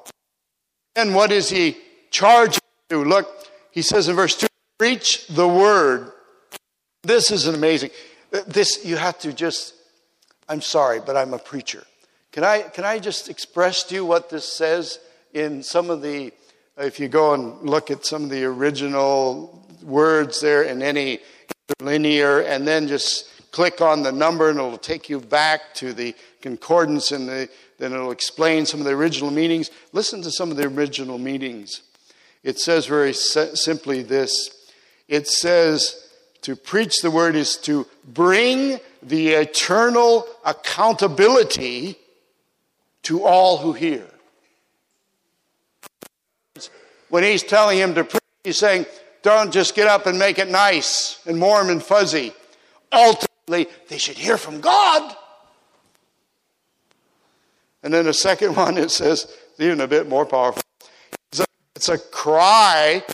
And 0.94 1.12
what 1.12 1.32
is 1.32 1.48
he 1.48 1.76
charged 2.10 2.60
to? 2.88 3.04
Look, 3.04 3.28
he 3.72 3.82
says 3.82 4.08
in 4.08 4.14
verse 4.14 4.36
2 4.36 4.46
preach 4.78 5.26
the 5.26 5.48
word. 5.48 6.12
This 7.02 7.32
is 7.32 7.48
amazing. 7.48 7.90
This, 8.46 8.84
you 8.84 8.96
have 8.96 9.18
to 9.20 9.32
just, 9.32 9.74
I'm 10.52 10.60
sorry, 10.60 11.00
but 11.00 11.16
I'm 11.16 11.32
a 11.32 11.38
preacher. 11.38 11.82
Can 12.30 12.44
I, 12.44 12.60
can 12.60 12.84
I 12.84 12.98
just 12.98 13.30
express 13.30 13.84
to 13.84 13.94
you 13.94 14.04
what 14.04 14.28
this 14.28 14.44
says 14.44 14.98
in 15.32 15.62
some 15.62 15.88
of 15.88 16.02
the, 16.02 16.30
if 16.76 17.00
you 17.00 17.08
go 17.08 17.32
and 17.32 17.62
look 17.62 17.90
at 17.90 18.04
some 18.04 18.24
of 18.24 18.28
the 18.28 18.44
original 18.44 19.66
words 19.82 20.42
there 20.42 20.64
in 20.64 20.82
any 20.82 21.20
linear, 21.80 22.40
and 22.40 22.68
then 22.68 22.86
just 22.86 23.50
click 23.50 23.80
on 23.80 24.02
the 24.02 24.12
number 24.12 24.50
and 24.50 24.58
it'll 24.58 24.76
take 24.76 25.08
you 25.08 25.20
back 25.20 25.72
to 25.76 25.94
the 25.94 26.14
concordance 26.42 27.12
and 27.12 27.26
the, 27.26 27.48
then 27.78 27.94
it'll 27.94 28.12
explain 28.12 28.66
some 28.66 28.78
of 28.78 28.84
the 28.84 28.92
original 28.92 29.30
meanings. 29.30 29.70
Listen 29.94 30.20
to 30.20 30.30
some 30.30 30.50
of 30.50 30.58
the 30.58 30.66
original 30.66 31.16
meanings. 31.16 31.80
It 32.42 32.58
says 32.58 32.84
very 32.84 33.14
simply 33.14 34.02
this 34.02 34.68
it 35.08 35.28
says 35.28 36.10
to 36.42 36.56
preach 36.56 37.00
the 37.00 37.10
word 37.10 37.36
is 37.36 37.56
to 37.56 37.86
bring 38.04 38.80
the 39.02 39.30
eternal 39.30 40.26
accountability 40.44 41.96
to 43.02 43.24
all 43.24 43.58
who 43.58 43.72
hear. 43.72 44.06
When 47.08 47.24
he's 47.24 47.42
telling 47.42 47.78
him 47.78 47.94
to 47.94 48.04
preach, 48.04 48.22
he's 48.44 48.58
saying, 48.58 48.86
don't 49.22 49.52
just 49.52 49.74
get 49.74 49.86
up 49.86 50.06
and 50.06 50.18
make 50.18 50.38
it 50.38 50.48
nice 50.48 51.20
and 51.26 51.40
warm 51.40 51.68
and 51.68 51.82
fuzzy. 51.82 52.32
Ultimately, 52.92 53.66
they 53.88 53.98
should 53.98 54.16
hear 54.16 54.36
from 54.36 54.60
God. 54.60 55.16
And 57.82 57.92
then 57.92 58.04
the 58.04 58.14
second 58.14 58.56
one, 58.56 58.78
it 58.78 58.90
says, 58.90 59.32
even 59.58 59.80
a 59.80 59.88
bit 59.88 60.08
more 60.08 60.24
powerful. 60.24 60.62
It's 61.30 61.40
a, 61.40 61.44
it's 61.74 61.88
a 61.88 61.98
cry 61.98 63.04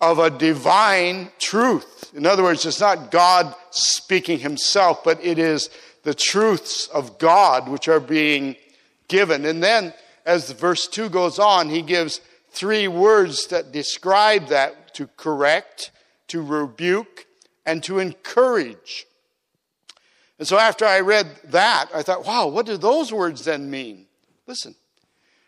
of 0.00 0.18
a 0.18 0.30
divine 0.30 1.30
truth. 1.38 2.12
In 2.14 2.26
other 2.26 2.42
words, 2.42 2.64
it's 2.64 2.80
not 2.80 3.10
God 3.10 3.54
speaking 3.70 4.38
himself, 4.38 5.04
but 5.04 5.22
it 5.22 5.38
is 5.38 5.68
the 6.02 6.14
truths 6.14 6.86
of 6.88 7.18
God 7.18 7.68
which 7.68 7.88
are 7.88 8.00
being 8.00 8.56
given. 9.08 9.44
And 9.44 9.62
then, 9.62 9.92
as 10.24 10.50
verse 10.52 10.86
2 10.86 11.10
goes 11.10 11.38
on, 11.38 11.68
he 11.68 11.82
gives 11.82 12.20
three 12.50 12.88
words 12.88 13.46
that 13.48 13.72
describe 13.72 14.48
that 14.48 14.94
to 14.94 15.06
correct, 15.16 15.90
to 16.28 16.42
rebuke, 16.42 17.26
and 17.66 17.82
to 17.84 17.98
encourage. 17.98 19.06
And 20.38 20.48
so 20.48 20.58
after 20.58 20.86
I 20.86 21.00
read 21.00 21.26
that, 21.44 21.90
I 21.94 22.02
thought, 22.02 22.24
wow, 22.24 22.46
what 22.46 22.64
do 22.64 22.78
those 22.78 23.12
words 23.12 23.44
then 23.44 23.70
mean? 23.70 24.06
Listen. 24.46 24.74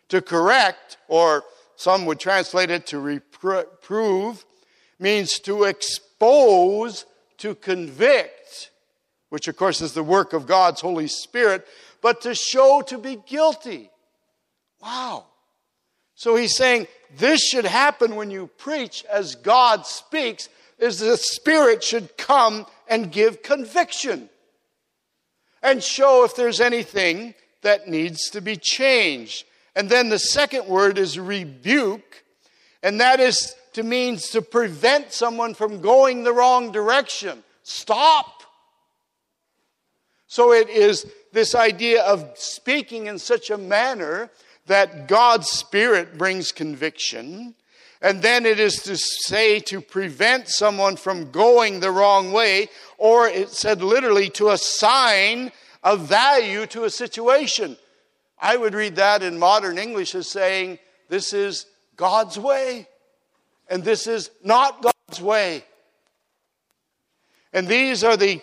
To 0.09 0.21
correct, 0.21 0.97
or 1.07 1.43
some 1.75 2.05
would 2.05 2.19
translate 2.19 2.69
it 2.69 2.85
to 2.87 2.99
means 4.99 5.39
to 5.39 5.63
expose, 5.63 7.05
to 7.37 7.55
convict, 7.55 8.71
which 9.29 9.47
of 9.47 9.57
course 9.57 9.81
is 9.81 9.93
the 9.93 10.03
work 10.03 10.33
of 10.33 10.47
God's 10.47 10.81
Holy 10.81 11.07
Spirit, 11.07 11.67
but 12.01 12.21
to 12.21 12.35
show 12.35 12.81
to 12.87 12.97
be 12.97 13.17
guilty. 13.27 13.89
Wow. 14.81 15.25
So 16.15 16.35
he's 16.35 16.55
saying 16.55 16.87
this 17.17 17.41
should 17.41 17.65
happen 17.65 18.15
when 18.15 18.31
you 18.31 18.47
preach 18.57 19.03
as 19.05 19.35
God 19.35 19.85
speaks, 19.85 20.49
is 20.79 20.99
the 20.99 21.17
Spirit 21.17 21.83
should 21.83 22.17
come 22.17 22.65
and 22.87 23.11
give 23.11 23.41
conviction 23.41 24.29
and 25.61 25.81
show 25.81 26.25
if 26.25 26.35
there's 26.35 26.59
anything 26.59 27.33
that 27.61 27.87
needs 27.87 28.29
to 28.31 28.41
be 28.41 28.57
changed. 28.57 29.45
And 29.75 29.89
then 29.89 30.09
the 30.09 30.19
second 30.19 30.67
word 30.67 30.97
is 30.97 31.17
rebuke, 31.17 32.22
and 32.83 32.99
that 32.99 33.19
is 33.21 33.55
to 33.73 33.81
means 33.81 34.29
to 34.31 34.41
prevent 34.41 35.13
someone 35.13 35.53
from 35.53 35.81
going 35.81 36.23
the 36.23 36.33
wrong 36.33 36.71
direction. 36.71 37.43
Stop. 37.63 38.43
So 40.27 40.51
it 40.51 40.69
is 40.69 41.07
this 41.31 41.55
idea 41.55 42.03
of 42.03 42.29
speaking 42.35 43.07
in 43.07 43.17
such 43.17 43.49
a 43.49 43.57
manner 43.57 44.29
that 44.67 45.07
God's 45.07 45.49
Spirit 45.49 46.17
brings 46.17 46.51
conviction. 46.51 47.55
And 48.01 48.21
then 48.21 48.45
it 48.45 48.59
is 48.59 48.75
to 48.83 48.97
say 48.97 49.59
to 49.61 49.79
prevent 49.79 50.49
someone 50.49 50.97
from 50.97 51.31
going 51.31 51.79
the 51.79 51.91
wrong 51.91 52.33
way, 52.33 52.67
or 52.97 53.27
it 53.27 53.49
said 53.49 53.81
literally 53.81 54.29
to 54.31 54.49
assign 54.49 55.53
a 55.83 55.95
value 55.95 56.65
to 56.67 56.83
a 56.83 56.89
situation. 56.89 57.77
I 58.41 58.57
would 58.57 58.73
read 58.73 58.97
that 58.97 59.23
in 59.23 59.39
modern 59.39 59.77
English 59.77 60.15
as 60.15 60.27
saying, 60.27 60.79
This 61.07 61.31
is 61.31 61.65
God's 61.95 62.37
way, 62.37 62.87
and 63.67 63.83
this 63.83 64.07
is 64.07 64.29
not 64.43 64.81
God's 64.81 65.21
way. 65.21 65.63
And 67.51 67.67
these 67.67 68.03
are 68.03 68.17
the 68.17 68.41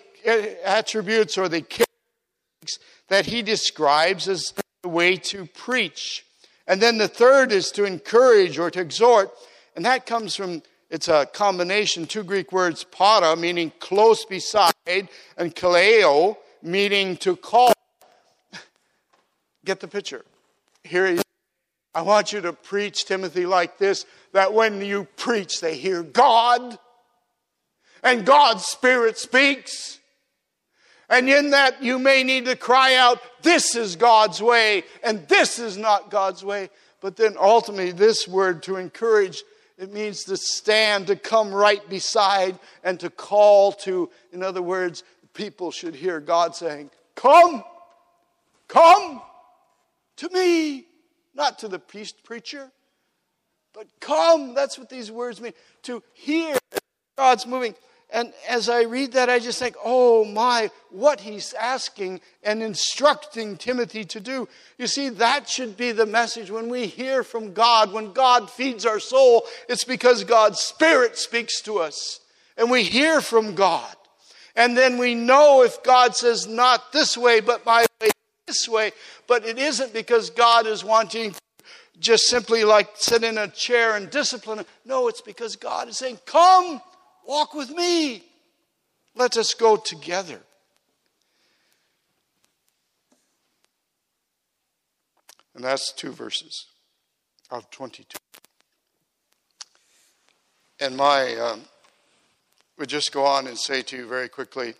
attributes 0.64 1.36
or 1.36 1.48
the 1.48 1.62
characteristics 1.62 2.78
that 3.08 3.26
he 3.26 3.42
describes 3.42 4.28
as 4.28 4.52
the 4.82 4.88
way 4.88 5.16
to 5.16 5.46
preach. 5.46 6.24
And 6.66 6.80
then 6.80 6.98
the 6.98 7.08
third 7.08 7.50
is 7.50 7.70
to 7.72 7.84
encourage 7.84 8.58
or 8.58 8.70
to 8.70 8.80
exhort, 8.80 9.30
and 9.74 9.84
that 9.84 10.06
comes 10.06 10.36
from 10.36 10.62
it's 10.90 11.06
a 11.06 11.24
combination, 11.24 12.06
two 12.06 12.24
Greek 12.24 12.50
words, 12.50 12.82
para, 12.82 13.36
meaning 13.36 13.72
close 13.78 14.24
beside, 14.24 14.72
and 14.86 15.54
kaleo, 15.54 16.36
meaning 16.62 17.16
to 17.18 17.36
call. 17.36 17.72
Get 19.64 19.78
the 19.78 19.86
picture. 19.86 20.24
Here 20.82 21.06
he. 21.06 21.20
I 21.94 22.02
want 22.02 22.32
you 22.32 22.40
to 22.42 22.52
preach, 22.52 23.04
Timothy, 23.04 23.46
like 23.46 23.78
this 23.78 24.06
that 24.32 24.52
when 24.52 24.80
you 24.80 25.08
preach, 25.16 25.60
they 25.60 25.76
hear 25.76 26.02
God, 26.02 26.78
and 28.02 28.24
God's 28.24 28.64
Spirit 28.64 29.18
speaks. 29.18 29.98
And 31.08 31.28
in 31.28 31.50
that, 31.50 31.82
you 31.82 31.98
may 31.98 32.22
need 32.22 32.44
to 32.44 32.54
cry 32.54 32.94
out, 32.94 33.18
This 33.42 33.74
is 33.74 33.96
God's 33.96 34.40
way, 34.40 34.84
and 35.02 35.26
this 35.26 35.58
is 35.58 35.76
not 35.76 36.10
God's 36.10 36.44
way. 36.44 36.70
But 37.00 37.16
then 37.16 37.36
ultimately, 37.38 37.90
this 37.90 38.28
word 38.28 38.62
to 38.64 38.76
encourage, 38.76 39.42
it 39.76 39.92
means 39.92 40.24
to 40.24 40.36
stand, 40.36 41.08
to 41.08 41.16
come 41.16 41.52
right 41.52 41.86
beside, 41.88 42.58
and 42.84 43.00
to 43.00 43.10
call 43.10 43.72
to, 43.72 44.10
in 44.32 44.44
other 44.44 44.62
words, 44.62 45.02
people 45.34 45.72
should 45.72 45.96
hear 45.96 46.20
God 46.20 46.54
saying, 46.54 46.90
Come, 47.16 47.64
come 48.68 49.20
to 50.18 50.28
me, 50.30 50.86
not 51.40 51.58
to 51.58 51.68
the 51.68 51.78
priest 51.78 52.22
preacher, 52.22 52.70
but 53.72 53.86
come. 53.98 54.52
That's 54.54 54.78
what 54.78 54.90
these 54.90 55.10
words 55.10 55.40
mean 55.40 55.54
to 55.84 56.02
hear 56.12 56.54
God's 57.16 57.46
moving. 57.46 57.74
And 58.12 58.34
as 58.46 58.68
I 58.68 58.82
read 58.82 59.12
that, 59.12 59.30
I 59.30 59.38
just 59.38 59.58
think, 59.58 59.74
oh 59.82 60.26
my, 60.26 60.70
what 60.90 61.20
he's 61.20 61.54
asking 61.54 62.20
and 62.42 62.62
instructing 62.62 63.56
Timothy 63.56 64.04
to 64.04 64.20
do. 64.20 64.48
You 64.76 64.86
see, 64.86 65.08
that 65.08 65.48
should 65.48 65.78
be 65.78 65.92
the 65.92 66.04
message 66.04 66.50
when 66.50 66.68
we 66.68 66.86
hear 66.86 67.22
from 67.22 67.54
God, 67.54 67.90
when 67.90 68.12
God 68.12 68.50
feeds 68.50 68.84
our 68.84 69.00
soul, 69.00 69.44
it's 69.66 69.84
because 69.84 70.24
God's 70.24 70.60
Spirit 70.60 71.16
speaks 71.16 71.62
to 71.62 71.78
us. 71.78 72.20
And 72.58 72.70
we 72.70 72.82
hear 72.82 73.22
from 73.22 73.54
God. 73.54 73.96
And 74.56 74.76
then 74.76 74.98
we 74.98 75.14
know 75.14 75.62
if 75.62 75.82
God 75.82 76.14
says 76.14 76.46
not 76.46 76.92
this 76.92 77.16
way, 77.16 77.40
but 77.40 77.64
my 77.64 77.86
way, 78.02 78.10
this 78.50 78.68
way. 78.68 78.90
But 79.26 79.44
it 79.44 79.58
isn't 79.58 79.92
because 79.92 80.30
God 80.30 80.66
is 80.66 80.84
wanting 80.84 81.34
just 81.98 82.24
simply 82.24 82.64
like 82.64 82.88
sit 82.94 83.22
in 83.22 83.38
a 83.38 83.46
chair 83.48 83.96
and 83.96 84.10
discipline. 84.10 84.64
No, 84.84 85.08
it's 85.08 85.20
because 85.20 85.54
God 85.56 85.88
is 85.88 85.98
saying, 85.98 86.18
Come, 86.26 86.80
walk 87.26 87.54
with 87.54 87.70
me. 87.70 88.24
Let 89.14 89.36
us 89.36 89.54
go 89.54 89.76
together. 89.76 90.40
And 95.54 95.64
that's 95.64 95.92
two 95.92 96.12
verses 96.12 96.66
of 97.50 97.70
22. 97.70 98.16
And 100.80 100.96
my 100.96 101.36
um, 101.36 101.62
would 102.78 102.88
just 102.88 103.12
go 103.12 103.26
on 103.26 103.46
and 103.46 103.58
say 103.58 103.82
to 103.82 103.96
you 103.96 104.06
very 104.06 104.28
quickly 104.28 104.74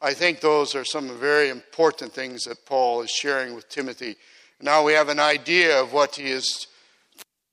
I 0.00 0.12
think 0.12 0.40
those 0.40 0.74
are 0.74 0.84
some 0.84 1.18
very 1.18 1.48
important 1.48 2.12
things 2.12 2.44
that 2.44 2.66
Paul 2.66 3.02
is 3.02 3.10
sharing 3.10 3.54
with 3.54 3.68
Timothy. 3.68 4.16
Now 4.60 4.84
we 4.84 4.92
have 4.92 5.08
an 5.08 5.20
idea 5.20 5.80
of 5.80 5.92
what 5.92 6.16
he 6.16 6.30
is 6.30 6.66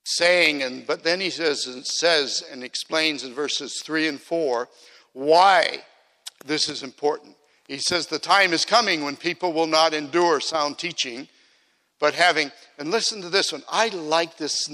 saying, 0.04 0.64
and 0.64 0.86
but 0.86 1.04
then 1.04 1.22
he 1.22 1.30
says 1.30 1.66
and 1.68 1.86
says 1.86 2.44
and 2.52 2.64
explains 2.64 3.24
in 3.24 3.34
verses 3.34 3.82
three 3.84 4.08
and 4.08 4.20
four 4.20 4.68
why 5.14 5.84
this 6.46 6.68
is 6.68 6.84
important. 6.84 7.36
He 7.68 7.78
says 7.78 8.08
the 8.08 8.20
time 8.20 8.52
is 8.52 8.66
coming 8.66 9.04
when 9.04 9.16
people 9.16 9.54
will 9.54 9.68
not 9.68 9.94
endure 9.94 10.42
sound 10.42 10.78
teaching, 10.78 11.30
but 12.00 12.14
having 12.14 12.52
and 12.78 12.92
listen 12.92 13.22
to 13.22 13.30
this 13.30 13.54
one. 13.54 13.64
I 13.72 13.88
like 13.88 14.38
this. 14.38 14.70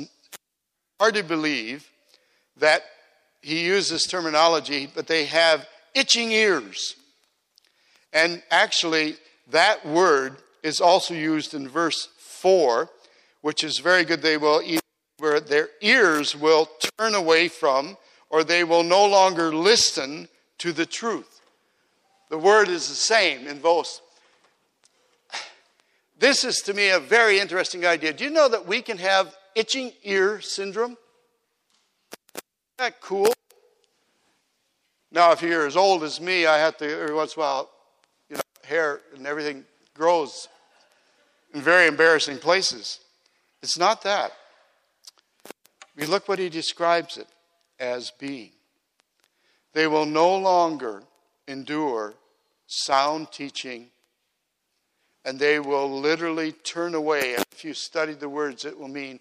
Hard 0.99 1.13
to 1.13 1.23
believe 1.23 1.87
that 2.57 2.83
he 3.41 3.65
uses 3.65 4.03
terminology, 4.03 4.87
but 4.93 5.07
they 5.07 5.25
have 5.25 5.67
itching 5.93 6.31
ears. 6.31 6.95
And 8.13 8.41
actually, 8.49 9.17
that 9.47 9.85
word 9.85 10.37
is 10.63 10.81
also 10.81 11.13
used 11.13 11.53
in 11.53 11.67
verse 11.67 12.07
4, 12.17 12.89
which 13.41 13.63
is 13.63 13.79
very 13.79 14.03
good. 14.03 14.21
They 14.21 14.37
will 14.37 14.61
either, 14.61 15.39
their 15.39 15.69
ears 15.81 16.35
will 16.35 16.69
turn 16.97 17.15
away 17.15 17.47
from, 17.47 17.97
or 18.29 18.43
they 18.43 18.63
will 18.63 18.83
no 18.83 19.05
longer 19.05 19.53
listen 19.53 20.27
to 20.59 20.71
the 20.71 20.85
truth. 20.85 21.41
The 22.29 22.37
word 22.37 22.67
is 22.67 22.87
the 22.87 22.95
same 22.95 23.47
in 23.47 23.59
both. 23.59 24.01
This 26.17 26.43
is 26.43 26.57
to 26.57 26.73
me 26.73 26.89
a 26.89 26.99
very 26.99 27.39
interesting 27.39 27.85
idea. 27.85 28.13
Do 28.13 28.25
you 28.25 28.29
know 28.29 28.49
that 28.49 28.67
we 28.67 28.81
can 28.81 28.97
have 28.97 29.35
itching 29.55 29.93
ear 30.03 30.41
syndrome? 30.41 30.97
Isn't 32.33 32.77
that 32.77 33.01
cool? 33.01 33.33
Now, 35.11 35.31
if 35.31 35.41
you're 35.41 35.65
as 35.65 35.77
old 35.77 36.03
as 36.03 36.21
me, 36.21 36.45
I 36.45 36.57
have 36.57 36.77
to, 36.77 36.85
every 36.85 37.15
once 37.15 37.35
in 37.35 37.41
a 37.41 37.43
while, 37.43 37.69
hair 38.69 39.01
and 39.15 39.27
everything 39.27 39.65
grows 39.95 40.47
in 41.53 41.61
very 41.61 41.87
embarrassing 41.87 42.37
places. 42.37 42.99
It's 43.61 43.77
not 43.77 44.03
that. 44.03 44.31
We 45.97 46.05
look 46.05 46.29
what 46.29 46.39
he 46.39 46.47
describes 46.47 47.17
it 47.17 47.27
as 47.79 48.11
being. 48.11 48.51
They 49.73 49.87
will 49.87 50.05
no 50.05 50.37
longer 50.37 51.03
endure 51.47 52.13
sound 52.67 53.31
teaching, 53.31 53.87
and 55.25 55.39
they 55.39 55.59
will 55.59 55.99
literally 55.99 56.51
turn 56.51 56.95
away. 56.95 57.35
If 57.51 57.65
you 57.65 57.73
study 57.73 58.13
the 58.13 58.29
words, 58.29 58.63
it 58.65 58.79
will 58.79 58.87
mean 58.87 59.19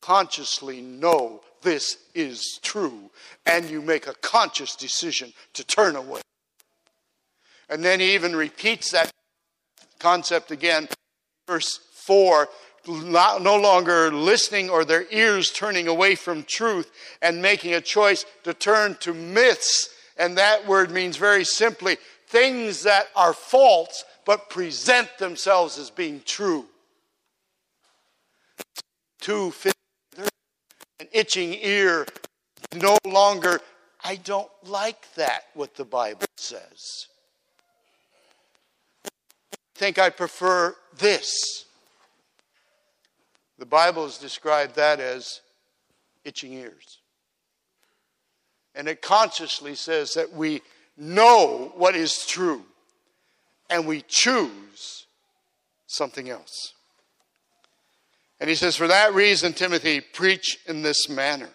consciously 0.00 0.80
know 0.80 1.42
this 1.62 1.98
is 2.14 2.58
true, 2.62 3.10
and 3.46 3.70
you 3.70 3.80
make 3.80 4.06
a 4.06 4.14
conscious 4.14 4.74
decision 4.74 5.32
to 5.52 5.64
turn 5.64 5.94
away. 5.94 6.22
And 7.72 7.82
then 7.82 8.00
he 8.00 8.14
even 8.14 8.36
repeats 8.36 8.90
that 8.90 9.10
concept 9.98 10.50
again, 10.50 10.88
verse 11.48 11.80
4 12.04 12.48
no 12.86 13.60
longer 13.62 14.12
listening 14.12 14.68
or 14.68 14.84
their 14.84 15.06
ears 15.10 15.50
turning 15.52 15.86
away 15.86 16.16
from 16.16 16.42
truth 16.42 16.90
and 17.22 17.40
making 17.40 17.72
a 17.74 17.80
choice 17.80 18.26
to 18.42 18.52
turn 18.52 18.96
to 19.00 19.14
myths. 19.14 19.88
And 20.18 20.36
that 20.36 20.66
word 20.66 20.90
means 20.90 21.16
very 21.16 21.44
simply 21.44 21.96
things 22.26 22.82
that 22.82 23.06
are 23.14 23.32
false 23.32 24.04
but 24.26 24.50
present 24.50 25.08
themselves 25.18 25.78
as 25.78 25.90
being 25.90 26.22
true. 26.26 26.66
Two 29.20 29.54
an 30.18 31.06
itching 31.12 31.54
ear, 31.62 32.04
no 32.74 32.98
longer, 33.06 33.60
I 34.04 34.16
don't 34.16 34.50
like 34.64 35.14
that, 35.14 35.44
what 35.54 35.76
the 35.76 35.84
Bible 35.84 36.26
says. 36.36 37.06
Think 39.82 39.98
I 39.98 40.10
prefer 40.10 40.76
this. 40.98 41.64
The 43.58 43.66
Bible 43.66 44.04
has 44.04 44.16
described 44.16 44.76
that 44.76 45.00
as 45.00 45.40
itching 46.24 46.52
ears. 46.52 47.00
And 48.76 48.86
it 48.86 49.02
consciously 49.02 49.74
says 49.74 50.12
that 50.12 50.32
we 50.32 50.62
know 50.96 51.72
what 51.74 51.96
is 51.96 52.24
true 52.24 52.62
and 53.70 53.84
we 53.84 54.04
choose 54.06 55.06
something 55.88 56.30
else. 56.30 56.74
And 58.38 58.48
he 58.48 58.54
says, 58.54 58.76
For 58.76 58.86
that 58.86 59.14
reason, 59.14 59.52
Timothy, 59.52 60.00
preach 60.00 60.60
in 60.68 60.82
this 60.82 61.08
manner. 61.08 61.48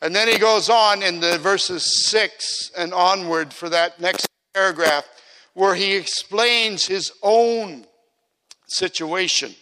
And 0.00 0.14
then 0.14 0.28
he 0.28 0.38
goes 0.38 0.70
on 0.70 1.02
in 1.02 1.18
the 1.18 1.36
verses 1.38 2.08
6 2.10 2.70
and 2.78 2.94
onward 2.94 3.52
for 3.52 3.68
that 3.70 4.00
next 4.00 4.28
paragraph 4.54 5.04
where 5.58 5.74
he 5.74 5.96
explains 5.96 6.86
his 6.86 7.10
own 7.20 7.84
situation. 8.68 9.52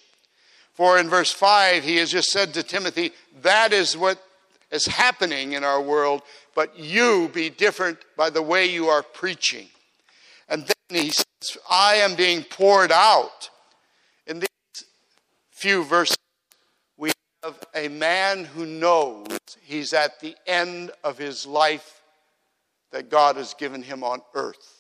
For 0.75 0.99
in 0.99 1.09
verse 1.09 1.33
5, 1.33 1.85
he 1.85 1.97
has 1.97 2.11
just 2.11 2.29
said 2.29 2.53
to 2.53 2.63
Timothy, 2.63 3.13
That 3.41 3.73
is 3.73 3.97
what 3.97 4.23
is 4.71 4.85
happening 4.85 5.53
in 5.53 5.65
our 5.65 5.81
world, 5.81 6.21
but 6.55 6.79
you 6.79 7.31
be 7.33 7.49
different 7.49 7.97
by 8.15 8.29
the 8.29 8.43
way 8.43 8.67
you 8.67 8.89
are 8.89 9.03
preaching. 9.03 9.69
And 10.51 10.67
then 10.67 11.03
he 11.03 11.09
says, 11.09 11.57
I 11.71 11.95
am 11.95 12.15
being 12.15 12.45
poured 12.45 12.93
out 12.93 13.49
In 14.27 14.41
these 14.41 14.85
few 15.51 15.83
verses, 15.83 16.19
we 16.99 17.11
have 17.43 17.59
a 17.75 17.89
man 17.89 18.45
who 18.45 18.67
knows 18.67 19.27
he's 19.63 19.95
at 19.95 20.21
the 20.21 20.37
end 20.47 20.91
of 21.03 21.17
his 21.17 21.47
life 21.47 22.03
that 22.91 23.09
God 23.09 23.37
has 23.37 23.55
given 23.55 23.83
him 23.83 24.05
on 24.05 24.21
earth. 24.35 24.76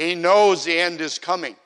He 0.00 0.14
knows 0.14 0.64
the 0.64 0.78
end 0.78 1.02
is 1.02 1.18
coming. 1.18 1.56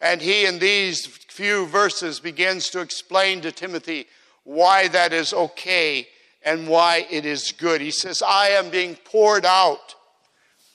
And 0.00 0.22
he, 0.22 0.46
in 0.46 0.60
these 0.60 1.04
few 1.04 1.66
verses, 1.66 2.20
begins 2.20 2.70
to 2.70 2.80
explain 2.80 3.40
to 3.40 3.50
Timothy 3.50 4.06
why 4.44 4.86
that 4.88 5.12
is 5.12 5.32
okay 5.32 6.06
and 6.44 6.68
why 6.68 7.04
it 7.10 7.26
is 7.26 7.50
good. 7.50 7.80
He 7.80 7.90
says, 7.90 8.22
I 8.22 8.50
am 8.50 8.70
being 8.70 8.94
poured 8.94 9.44
out. 9.44 9.96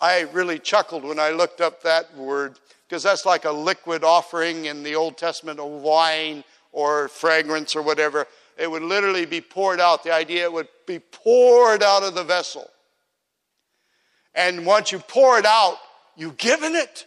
I 0.02 0.24
really 0.34 0.60
chuckled 0.60 1.06
when 1.06 1.18
I 1.18 1.30
looked 1.30 1.62
up 1.62 1.82
that 1.84 2.14
word 2.18 2.60
because 2.90 3.04
that's 3.04 3.26
like 3.26 3.46
a 3.46 3.52
liquid 3.52 4.04
offering 4.04 4.66
in 4.66 4.84
the 4.84 4.96
Old 4.96 5.18
Testament 5.18 5.62
of 5.62 5.70
wine 5.70 6.44
or 6.74 7.08
fragrance 7.08 7.74
or 7.74 7.84
whatever. 7.84 8.28
It 8.58 8.70
would 8.70 8.84
literally 8.84 9.26
be 9.26 9.40
poured 9.40 9.80
out. 9.80 10.04
The 10.04 10.14
idea 10.14 10.44
it 10.44 10.52
would 10.52 10.68
be 10.86 11.00
poured 11.00 11.82
out 11.82 12.04
of 12.04 12.16
the 12.16 12.26
vessel. 12.26 12.70
And 14.36 14.66
once 14.66 14.92
you 14.92 15.00
pour 15.00 15.40
it 15.40 15.46
out, 15.46 15.78
you've 16.16 16.38
given 16.38 16.76
it. 16.76 17.06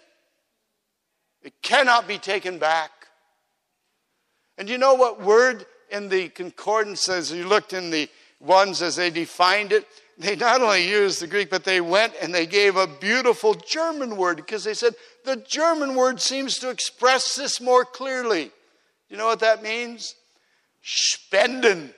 It 1.43 1.55
cannot 1.63 2.09
be 2.09 2.19
taken 2.19 2.59
back. 2.59 2.91
And 4.57 4.69
you 4.69 4.79
know 4.79 4.95
what 4.95 5.21
word 5.21 5.67
in 5.91 6.09
the 6.09 6.29
concordance 6.29 7.09
as 7.09 7.31
you 7.33 7.47
looked 7.47 7.73
in 7.73 7.91
the 7.91 8.09
ones 8.41 8.83
as 8.83 8.97
they 8.97 9.11
defined 9.11 9.73
it? 9.73 9.87
they 10.19 10.37
not 10.37 10.61
only 10.61 10.89
used 10.89 11.21
the 11.21 11.27
Greek, 11.27 11.51
but 11.51 11.65
they 11.65 11.81
went 11.81 12.15
and 12.21 12.35
they 12.35 12.47
gave 12.47 12.77
a 12.77 12.87
beautiful 12.87 13.55
German 13.55 14.17
word 14.17 14.37
because 14.37 14.65
they 14.65 14.75
said 14.75 14.95
the 15.25 15.37
German 15.37 15.95
word 15.95 16.21
seems 16.21 16.59
to 16.59 16.71
express 16.71 17.35
this 17.35 17.61
more 17.61 17.85
clearly. 17.85 18.51
You 19.09 19.17
know 19.17 19.27
what 19.27 19.41
that 19.41 19.63
means? 19.63 20.15
Spenden. 20.83 21.93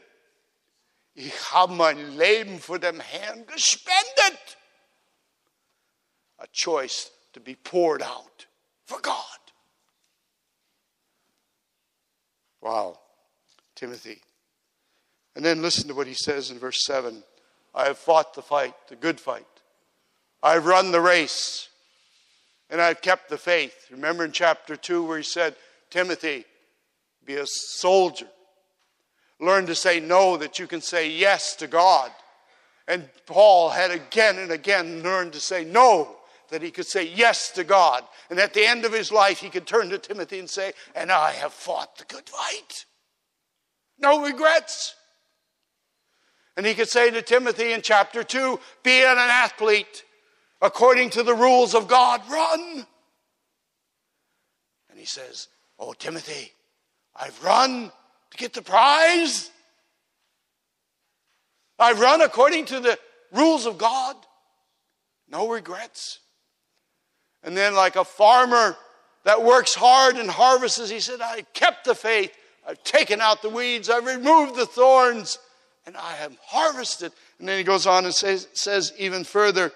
Ich 1.14 1.32
habe 1.52 1.74
mein 1.74 2.16
Leben 2.16 2.60
für 2.60 2.78
dem 2.78 3.00
Herrn 3.00 3.46
gespendet. 3.46 4.56
A 6.38 6.46
choice 6.52 7.10
to 7.32 7.40
be 7.40 7.54
poured 7.54 8.02
out 8.02 8.46
for 8.84 9.00
God. 9.00 9.14
Wow, 12.60 12.98
Timothy. 13.74 14.20
And 15.34 15.44
then 15.44 15.62
listen 15.62 15.88
to 15.88 15.94
what 15.94 16.06
he 16.06 16.14
says 16.14 16.50
in 16.50 16.58
verse 16.58 16.84
7. 16.84 17.22
I 17.74 17.84
have 17.84 17.98
fought 17.98 18.34
the 18.34 18.42
fight, 18.42 18.74
the 18.88 18.96
good 18.96 19.20
fight. 19.20 19.46
I've 20.42 20.66
run 20.66 20.92
the 20.92 21.00
race, 21.00 21.68
and 22.70 22.80
I've 22.80 23.02
kept 23.02 23.28
the 23.28 23.38
faith. 23.38 23.86
Remember 23.90 24.24
in 24.24 24.32
chapter 24.32 24.76
2 24.76 25.04
where 25.04 25.18
he 25.18 25.24
said, 25.24 25.54
Timothy, 25.90 26.44
be 27.24 27.36
a 27.36 27.46
soldier. 27.46 28.28
Learn 29.38 29.66
to 29.66 29.74
say 29.74 30.00
no 30.00 30.36
that 30.38 30.58
you 30.58 30.66
can 30.66 30.80
say 30.80 31.10
yes 31.10 31.54
to 31.56 31.66
God. 31.66 32.10
And 32.88 33.08
Paul 33.26 33.68
had 33.68 33.90
again 33.90 34.38
and 34.38 34.50
again 34.50 35.02
learned 35.02 35.34
to 35.34 35.40
say 35.40 35.64
no 35.64 36.15
that 36.50 36.62
he 36.62 36.70
could 36.70 36.86
say 36.86 37.06
yes 37.06 37.50
to 37.52 37.64
God. 37.64 38.04
And 38.30 38.38
at 38.38 38.54
the 38.54 38.66
end 38.66 38.84
of 38.84 38.92
his 38.92 39.12
life, 39.12 39.38
he 39.38 39.50
could 39.50 39.66
turn 39.66 39.90
to 39.90 39.98
Timothy 39.98 40.38
and 40.38 40.48
say, 40.48 40.72
And 40.94 41.10
I 41.10 41.32
have 41.32 41.52
fought 41.52 41.98
the 41.98 42.04
good 42.04 42.28
fight. 42.28 42.84
No 43.98 44.24
regrets. 44.24 44.94
And 46.56 46.64
he 46.64 46.74
could 46.74 46.88
say 46.88 47.10
to 47.10 47.22
Timothy 47.22 47.72
in 47.72 47.82
chapter 47.82 48.22
2 48.22 48.58
be 48.82 49.02
an 49.02 49.18
athlete 49.18 50.04
according 50.62 51.10
to 51.10 51.22
the 51.22 51.34
rules 51.34 51.74
of 51.74 51.86
God, 51.86 52.22
run. 52.30 52.86
And 54.90 54.98
he 54.98 55.04
says, 55.04 55.48
Oh, 55.78 55.92
Timothy, 55.92 56.52
I've 57.14 57.42
run 57.44 57.92
to 58.30 58.36
get 58.36 58.54
the 58.54 58.62
prize. 58.62 59.50
I've 61.78 62.00
run 62.00 62.22
according 62.22 62.64
to 62.66 62.80
the 62.80 62.98
rules 63.32 63.66
of 63.66 63.76
God. 63.76 64.16
No 65.28 65.48
regrets. 65.48 66.20
And 67.46 67.56
then, 67.56 67.74
like 67.74 67.96
a 67.96 68.04
farmer 68.04 68.76
that 69.24 69.42
works 69.42 69.74
hard 69.74 70.16
and 70.16 70.28
harvests, 70.28 70.90
he 70.90 71.00
said, 71.00 71.20
I 71.22 71.42
kept 71.54 71.86
the 71.86 71.94
faith. 71.94 72.36
I've 72.68 72.82
taken 72.84 73.20
out 73.20 73.40
the 73.40 73.48
weeds. 73.48 73.88
I've 73.88 74.04
removed 74.04 74.56
the 74.56 74.66
thorns 74.66 75.38
and 75.86 75.96
I 75.96 76.12
have 76.14 76.36
harvested. 76.44 77.12
And 77.38 77.48
then 77.48 77.56
he 77.56 77.64
goes 77.64 77.86
on 77.86 78.04
and 78.04 78.14
says, 78.14 78.48
says 78.52 78.92
even 78.98 79.24
further, 79.24 79.72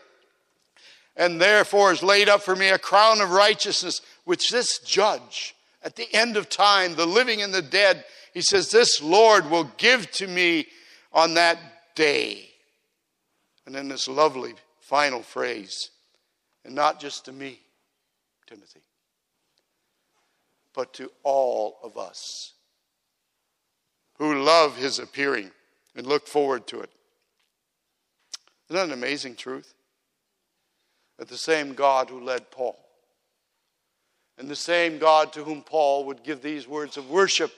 and 1.17 1.41
therefore 1.41 1.93
is 1.93 2.03
laid 2.03 2.29
up 2.29 2.43
for 2.43 2.57
me 2.57 2.69
a 2.69 2.79
crown 2.79 3.21
of 3.21 3.31
righteousness, 3.31 4.03
which 4.25 4.51
this 4.51 4.79
judge 4.81 5.55
at 5.83 5.97
the 5.97 6.13
end 6.13 6.37
of 6.37 6.49
time, 6.49 6.95
the 6.95 7.07
living 7.07 7.41
and 7.43 7.55
the 7.55 7.63
dead, 7.63 8.05
he 8.35 8.43
says, 8.43 8.71
This 8.71 9.03
Lord 9.03 9.51
will 9.51 9.71
give 9.77 10.11
to 10.13 10.27
me 10.27 10.67
on 11.13 11.35
that 11.35 11.59
day. 11.95 12.49
And 13.67 13.75
then 13.75 13.89
this 13.89 14.09
lovely 14.09 14.55
final 14.81 15.23
phrase, 15.23 15.91
and 16.65 16.75
not 16.75 17.01
just 17.01 17.25
to 17.27 17.33
me, 17.33 17.61
Timothy, 18.47 18.81
but 20.75 20.93
to 20.95 21.11
all 21.23 21.79
of 21.83 21.97
us 21.97 22.53
who 24.19 24.43
love 24.43 24.77
his 24.77 24.99
appearing 24.99 25.51
and 25.97 26.07
look 26.07 26.27
forward 26.27 26.67
to 26.69 26.81
it. 26.81 26.91
Isn't 28.69 28.77
that 28.77 28.87
an 28.87 28.93
amazing 28.93 29.37
truth? 29.37 29.75
That 31.19 31.29
the 31.29 31.39
same 31.39 31.75
God 31.75 32.09
who 32.09 32.21
led 32.21 32.51
Paul, 32.51 32.79
and 34.39 34.49
the 34.49 34.57
same 34.57 34.99
God 34.99 35.33
to 35.35 35.45
whom 35.45 35.63
Paul 35.63 36.07
would 36.07 36.23
give 36.23 36.41
these 36.41 36.67
words 36.67 36.97
of 36.97 37.11
worship 37.11 37.53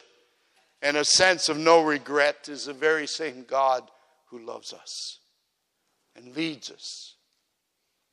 and 0.82 0.96
a 0.96 1.04
sense 1.04 1.48
of 1.48 1.56
no 1.56 1.80
regret 1.80 2.48
is 2.48 2.66
the 2.66 2.72
very 2.72 3.06
same 3.06 3.44
God 3.48 3.88
who 4.26 4.40
loves 4.40 4.72
us 4.72 5.20
and 6.16 6.34
leads 6.36 6.70
us 6.70 7.14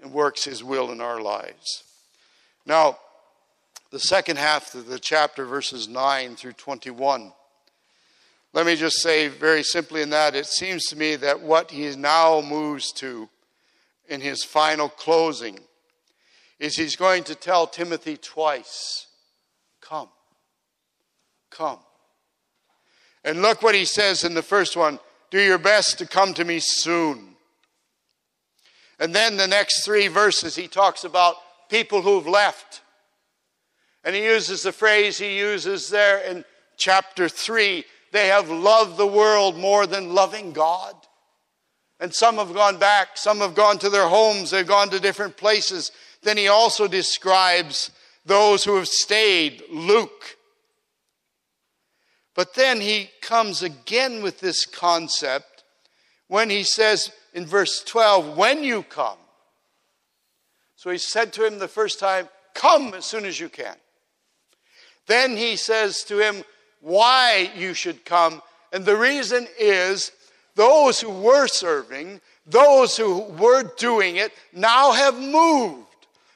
and 0.02 0.14
works 0.14 0.46
his 0.46 0.64
will 0.64 0.92
in 0.92 1.02
our 1.02 1.22
lives. 1.22 1.84
Now, 2.66 2.98
the 3.92 4.00
second 4.00 4.38
half 4.38 4.74
of 4.76 4.88
the 4.88 5.00
chapter, 5.00 5.46
verses 5.46 5.88
9 5.88 6.36
through 6.36 6.54
21. 6.54 7.34
Let 8.54 8.66
me 8.66 8.76
just 8.76 9.02
say 9.02 9.28
very 9.28 9.64
simply 9.64 10.02
in 10.02 10.12
that, 10.12 10.36
it 10.36 10.46
seems 10.46 10.86
to 10.86 10.96
me 10.96 11.16
that 11.18 11.42
what 11.42 11.72
he 11.72 11.96
now 11.96 12.42
moves 12.42 12.92
to 12.94 13.30
in 14.08 14.22
his 14.22 14.44
final 14.44 14.90
closing 14.90 15.60
is 16.60 16.76
he's 16.76 16.96
going 16.96 17.24
to 17.26 17.36
tell 17.36 17.68
Timothy 17.68 18.18
twice 18.18 19.08
Come, 19.82 20.10
come. 21.50 21.80
And 23.24 23.42
look 23.42 23.64
what 23.64 23.74
he 23.74 23.86
says 23.86 24.24
in 24.24 24.36
the 24.36 24.44
first 24.44 24.78
one 24.78 25.00
do 25.32 25.40
your 25.40 25.58
best 25.58 25.98
to 26.00 26.08
come 26.08 26.34
to 26.36 26.46
me 26.46 26.60
soon. 26.60 27.36
And 29.00 29.16
then 29.16 29.38
the 29.38 29.48
next 29.48 29.86
three 29.86 30.08
verses, 30.08 30.56
he 30.56 30.68
talks 30.68 31.04
about 31.04 31.36
people 31.70 32.02
who've 32.02 32.28
left. 32.28 32.82
And 34.04 34.16
he 34.16 34.24
uses 34.26 34.64
the 34.64 34.72
phrase 34.72 35.18
he 35.18 35.38
uses 35.38 35.90
there 35.90 36.20
in 36.20 36.44
chapter 36.78 37.30
3 37.30 37.86
they 38.12 38.28
have 38.28 38.50
loved 38.50 38.98
the 38.98 39.08
world 39.08 39.58
more 39.58 39.86
than 39.86 40.14
loving 40.14 40.52
God. 40.52 40.96
And 42.00 42.14
some 42.14 42.38
have 42.38 42.54
gone 42.54 42.78
back, 42.78 43.10
some 43.16 43.40
have 43.40 43.56
gone 43.56 43.78
to 43.80 43.90
their 43.90 44.08
homes, 44.08 44.52
they've 44.52 44.66
gone 44.66 44.90
to 44.90 45.00
different 45.00 45.38
places. 45.38 45.92
Then 46.24 46.38
he 46.38 46.48
also 46.48 46.88
describes 46.88 47.92
those 48.26 48.64
who 48.64 48.76
have 48.78 48.88
stayed, 48.88 49.64
Luke. 49.70 50.38
But 52.36 52.54
then 52.54 52.80
he 52.80 53.10
comes 53.22 53.62
again 53.62 54.24
with 54.24 54.40
this 54.40 54.66
concept 54.66 55.64
when 56.28 56.50
he 56.50 56.64
says 56.64 57.12
in 57.34 57.46
verse 57.46 57.84
12, 57.84 58.38
When 58.38 58.64
you 58.64 58.84
come. 58.84 59.18
So 60.76 60.90
he 60.90 60.98
said 60.98 61.34
to 61.34 61.46
him 61.46 61.60
the 61.60 61.68
first 61.68 62.00
time, 62.00 62.30
Come 62.54 62.94
as 62.94 63.06
soon 63.06 63.26
as 63.26 63.40
you 63.40 63.50
can. 63.50 63.76
Then 65.08 65.36
he 65.36 65.56
says 65.56 66.04
to 66.06 66.20
him, 66.20 66.44
Why 66.82 67.52
you 67.56 67.74
should 67.74 68.06
come. 68.06 68.42
And 68.72 68.86
the 68.86 68.96
reason 68.96 69.48
is 69.60 70.12
those 70.56 71.00
who 71.00 71.10
were 71.10 71.48
serving, 71.48 72.22
those 72.46 72.96
who 72.98 73.22
were 73.22 73.64
doing 73.78 74.18
it, 74.18 74.32
now 74.54 74.92
have 74.92 75.20
moved. 75.20 75.89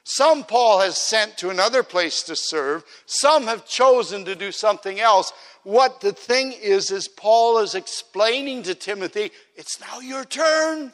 Some 0.04 0.44
Paul 0.44 0.80
has 0.80 0.98
sent 0.98 1.38
to 1.38 1.48
another 1.48 1.82
place 1.82 2.22
to 2.24 2.36
serve. 2.36 2.84
Some 3.06 3.44
have 3.44 3.66
chosen 3.66 4.26
to 4.26 4.34
do 4.34 4.52
something 4.52 5.00
else. 5.00 5.32
What 5.62 6.02
the 6.02 6.12
thing 6.12 6.52
is, 6.52 6.90
is 6.90 7.08
Paul 7.08 7.58
is 7.60 7.74
explaining 7.74 8.64
to 8.64 8.74
Timothy, 8.74 9.30
it's 9.56 9.80
now 9.80 10.00
your 10.00 10.24
turn. 10.26 10.92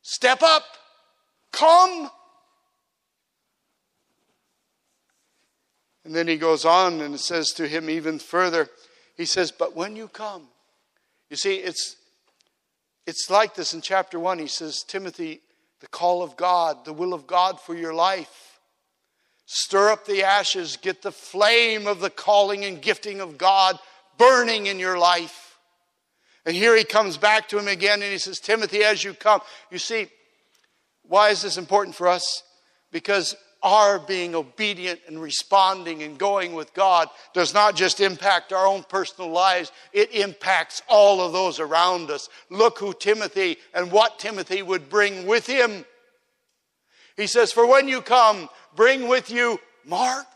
Step 0.00 0.42
up. 0.42 0.64
Come. 1.52 2.10
And 6.04 6.14
then 6.14 6.26
he 6.26 6.38
goes 6.38 6.64
on 6.64 7.02
and 7.02 7.20
says 7.20 7.50
to 7.52 7.68
him 7.68 7.90
even 7.90 8.18
further, 8.18 8.68
he 9.14 9.26
says, 9.26 9.52
But 9.52 9.76
when 9.76 9.94
you 9.94 10.08
come, 10.08 10.48
you 11.28 11.36
see, 11.36 11.56
it's, 11.56 11.96
it's 13.06 13.28
like 13.28 13.54
this 13.54 13.74
in 13.74 13.82
chapter 13.82 14.18
1. 14.18 14.38
He 14.38 14.46
says, 14.48 14.82
Timothy, 14.82 15.42
the 15.82 15.88
call 15.88 16.22
of 16.22 16.36
God, 16.36 16.84
the 16.84 16.92
will 16.92 17.12
of 17.12 17.26
God 17.26 17.60
for 17.60 17.74
your 17.74 17.92
life. 17.92 18.60
Stir 19.46 19.90
up 19.90 20.06
the 20.06 20.22
ashes, 20.22 20.76
get 20.76 21.02
the 21.02 21.10
flame 21.10 21.88
of 21.88 21.98
the 21.98 22.08
calling 22.08 22.64
and 22.64 22.80
gifting 22.80 23.20
of 23.20 23.36
God 23.36 23.76
burning 24.16 24.68
in 24.68 24.78
your 24.78 24.96
life. 24.96 25.58
And 26.46 26.54
here 26.54 26.76
he 26.76 26.84
comes 26.84 27.16
back 27.16 27.48
to 27.48 27.58
him 27.58 27.66
again 27.66 28.00
and 28.00 28.12
he 28.12 28.18
says, 28.18 28.38
Timothy, 28.38 28.84
as 28.84 29.02
you 29.02 29.12
come. 29.12 29.40
You 29.72 29.78
see, 29.78 30.06
why 31.02 31.30
is 31.30 31.42
this 31.42 31.58
important 31.58 31.96
for 31.96 32.06
us? 32.06 32.44
Because 32.92 33.34
our 33.62 33.98
being 33.98 34.34
obedient 34.34 35.00
and 35.06 35.20
responding 35.20 36.02
and 36.02 36.18
going 36.18 36.52
with 36.52 36.74
God 36.74 37.08
does 37.32 37.54
not 37.54 37.76
just 37.76 38.00
impact 38.00 38.52
our 38.52 38.66
own 38.66 38.82
personal 38.82 39.30
lives, 39.30 39.70
it 39.92 40.12
impacts 40.12 40.82
all 40.88 41.20
of 41.20 41.32
those 41.32 41.60
around 41.60 42.10
us. 42.10 42.28
Look 42.50 42.78
who 42.78 42.92
Timothy 42.92 43.56
and 43.74 43.92
what 43.92 44.18
Timothy 44.18 44.62
would 44.62 44.88
bring 44.88 45.26
with 45.26 45.46
him. 45.46 45.84
He 47.16 47.26
says, 47.26 47.52
For 47.52 47.66
when 47.66 47.88
you 47.88 48.00
come, 48.00 48.48
bring 48.74 49.08
with 49.08 49.30
you 49.30 49.60
Mark. 49.84 50.26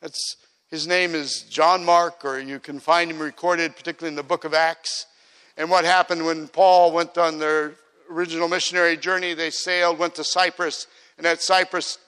That's 0.00 0.36
his 0.68 0.86
name 0.86 1.14
is 1.14 1.42
John 1.42 1.84
Mark, 1.84 2.24
or 2.24 2.38
you 2.38 2.58
can 2.58 2.80
find 2.80 3.10
him 3.10 3.20
recorded, 3.20 3.76
particularly 3.76 4.12
in 4.12 4.16
the 4.16 4.22
book 4.22 4.44
of 4.44 4.54
Acts. 4.54 5.06
And 5.56 5.70
what 5.70 5.84
happened 5.84 6.24
when 6.26 6.48
Paul 6.48 6.92
went 6.92 7.16
on 7.16 7.38
their 7.38 7.74
original 8.10 8.48
missionary 8.48 8.96
journey, 8.96 9.34
they 9.34 9.50
sailed, 9.50 9.98
went 9.98 10.16
to 10.16 10.24
Cyprus, 10.24 10.86
and 11.16 11.26
at 11.26 11.40
Cyprus, 11.40 11.98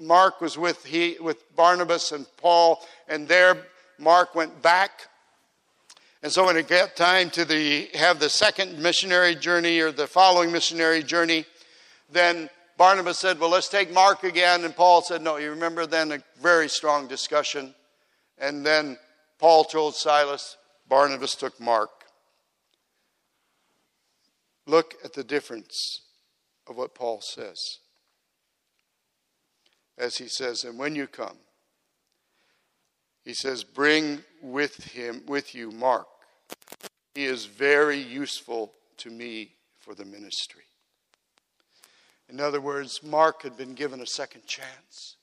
Mark 0.00 0.40
was 0.40 0.56
with, 0.56 0.84
he, 0.84 1.16
with 1.20 1.54
Barnabas 1.54 2.12
and 2.12 2.26
Paul, 2.36 2.80
and 3.08 3.28
there 3.28 3.66
Mark 3.98 4.34
went 4.34 4.62
back. 4.62 5.08
And 6.22 6.32
so 6.32 6.46
when 6.46 6.56
it 6.56 6.68
got 6.68 6.96
time 6.96 7.30
to 7.30 7.44
the, 7.44 7.88
have 7.94 8.18
the 8.18 8.28
second 8.28 8.78
missionary 8.78 9.34
journey 9.34 9.80
or 9.80 9.92
the 9.92 10.06
following 10.06 10.50
missionary 10.50 11.02
journey, 11.02 11.44
then 12.10 12.48
Barnabas 12.78 13.18
said, 13.18 13.38
Well, 13.38 13.50
let's 13.50 13.68
take 13.68 13.92
Mark 13.92 14.24
again. 14.24 14.64
And 14.64 14.74
Paul 14.74 15.02
said, 15.02 15.22
No, 15.22 15.36
you 15.36 15.50
remember 15.50 15.86
then 15.86 16.12
a 16.12 16.22
very 16.40 16.68
strong 16.68 17.06
discussion. 17.06 17.74
And 18.38 18.64
then 18.64 18.98
Paul 19.38 19.64
told 19.64 19.94
Silas, 19.94 20.56
Barnabas 20.88 21.34
took 21.34 21.60
Mark. 21.60 21.90
Look 24.66 24.94
at 25.04 25.12
the 25.12 25.24
difference 25.24 26.02
of 26.66 26.76
what 26.76 26.94
Paul 26.94 27.20
says 27.20 27.78
as 29.98 30.16
he 30.16 30.28
says, 30.28 30.64
and 30.64 30.78
when 30.78 30.94
you 30.94 31.06
come, 31.06 31.36
he 33.24 33.34
says, 33.34 33.64
bring 33.64 34.22
with 34.40 34.76
him, 34.84 35.22
with 35.26 35.54
you, 35.54 35.70
Mark. 35.72 36.06
He 37.14 37.24
is 37.24 37.46
very 37.46 37.98
useful 37.98 38.72
to 38.98 39.10
me 39.10 39.52
for 39.80 39.94
the 39.94 40.04
ministry. 40.04 40.62
In 42.28 42.40
other 42.40 42.60
words, 42.60 43.02
Mark 43.02 43.42
had 43.42 43.56
been 43.56 43.74
given 43.74 44.00
a 44.00 44.06
second 44.06 44.46
chance. 44.46 45.16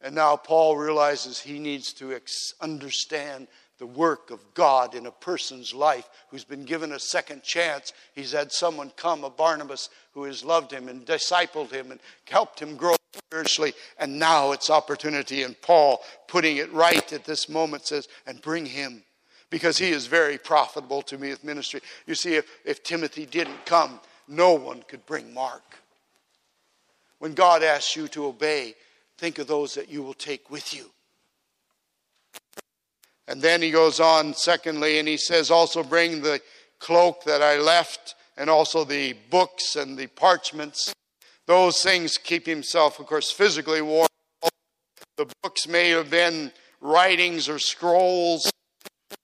And 0.00 0.14
now 0.14 0.36
Paul 0.36 0.76
realizes 0.76 1.40
he 1.40 1.58
needs 1.58 1.92
to 1.94 2.12
ex- 2.12 2.52
understand 2.60 3.48
the 3.78 3.86
work 3.86 4.30
of 4.30 4.42
God 4.54 4.94
in 4.94 5.06
a 5.06 5.10
person's 5.10 5.72
life 5.72 6.08
who's 6.30 6.44
been 6.44 6.64
given 6.64 6.92
a 6.92 6.98
second 6.98 7.42
chance. 7.42 7.92
He's 8.14 8.32
had 8.32 8.52
someone 8.52 8.90
come, 8.96 9.24
a 9.24 9.30
Barnabas, 9.30 9.88
who 10.12 10.24
has 10.24 10.44
loved 10.44 10.72
him 10.72 10.88
and 10.88 11.06
discipled 11.06 11.70
him 11.70 11.92
and 11.92 12.00
helped 12.24 12.60
him 12.60 12.76
grow 12.76 12.96
spiritually. 13.12 13.72
And 13.98 14.18
now 14.18 14.52
it's 14.52 14.68
opportunity. 14.68 15.44
And 15.44 15.60
Paul, 15.62 16.02
putting 16.26 16.56
it 16.56 16.72
right 16.72 17.12
at 17.12 17.24
this 17.24 17.48
moment, 17.48 17.86
says, 17.86 18.08
and 18.26 18.42
bring 18.42 18.66
him 18.66 19.02
because 19.50 19.78
he 19.78 19.90
is 19.90 20.06
very 20.06 20.38
profitable 20.38 21.02
to 21.02 21.16
me 21.16 21.30
with 21.30 21.44
ministry. 21.44 21.80
You 22.06 22.14
see, 22.14 22.34
if, 22.34 22.46
if 22.64 22.82
Timothy 22.82 23.26
didn't 23.26 23.64
come, 23.64 24.00
no 24.26 24.54
one 24.54 24.82
could 24.88 25.06
bring 25.06 25.32
Mark. 25.32 25.62
When 27.18 27.34
God 27.34 27.62
asks 27.62 27.96
you 27.96 28.08
to 28.08 28.26
obey, 28.26 28.74
think 29.16 29.38
of 29.38 29.46
those 29.46 29.74
that 29.74 29.88
you 29.88 30.02
will 30.02 30.14
take 30.14 30.50
with 30.50 30.74
you. 30.74 30.90
And 33.28 33.42
then 33.42 33.60
he 33.60 33.70
goes 33.70 34.00
on, 34.00 34.32
secondly, 34.32 34.98
and 34.98 35.06
he 35.06 35.18
says, 35.18 35.50
Also 35.50 35.84
bring 35.84 36.22
the 36.22 36.40
cloak 36.78 37.24
that 37.24 37.42
I 37.42 37.58
left, 37.58 38.14
and 38.38 38.48
also 38.48 38.84
the 38.84 39.12
books 39.30 39.76
and 39.76 39.98
the 39.98 40.06
parchments. 40.06 40.94
Those 41.46 41.82
things 41.82 42.16
keep 42.16 42.46
himself, 42.46 42.98
of 42.98 43.06
course, 43.06 43.30
physically 43.30 43.82
warm. 43.82 44.08
The 45.18 45.30
books 45.42 45.68
may 45.68 45.90
have 45.90 46.10
been 46.10 46.52
writings 46.80 47.50
or 47.50 47.58
scrolls. 47.58 48.50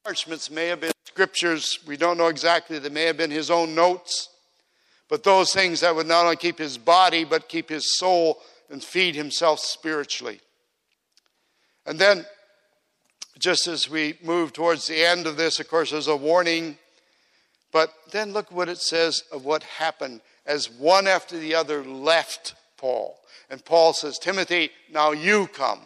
Parchments 0.04 0.50
may 0.50 0.66
have 0.66 0.80
been 0.80 0.92
scriptures. 1.06 1.78
We 1.86 1.96
don't 1.96 2.18
know 2.18 2.28
exactly. 2.28 2.78
They 2.78 2.90
may 2.90 3.04
have 3.04 3.16
been 3.16 3.30
his 3.30 3.50
own 3.50 3.74
notes. 3.74 4.28
But 5.08 5.22
those 5.22 5.52
things 5.52 5.80
that 5.80 5.94
would 5.94 6.06
not 6.06 6.24
only 6.24 6.36
keep 6.36 6.58
his 6.58 6.76
body, 6.76 7.24
but 7.24 7.48
keep 7.48 7.70
his 7.70 7.96
soul 7.96 8.40
and 8.68 8.82
feed 8.82 9.14
himself 9.14 9.60
spiritually. 9.60 10.40
And 11.86 11.98
then 11.98 12.26
just 13.38 13.66
as 13.66 13.88
we 13.88 14.18
move 14.22 14.52
towards 14.52 14.86
the 14.86 15.04
end 15.04 15.26
of 15.26 15.36
this, 15.36 15.60
of 15.60 15.68
course, 15.68 15.90
there's 15.90 16.08
a 16.08 16.16
warning. 16.16 16.78
But 17.72 17.92
then 18.12 18.32
look 18.32 18.52
what 18.52 18.68
it 18.68 18.78
says 18.78 19.24
of 19.32 19.44
what 19.44 19.62
happened 19.64 20.20
as 20.46 20.70
one 20.70 21.06
after 21.06 21.36
the 21.36 21.54
other 21.54 21.82
left 21.82 22.54
Paul. 22.76 23.18
And 23.50 23.64
Paul 23.64 23.92
says, 23.92 24.18
Timothy, 24.18 24.70
now 24.92 25.12
you 25.12 25.48
come. 25.48 25.80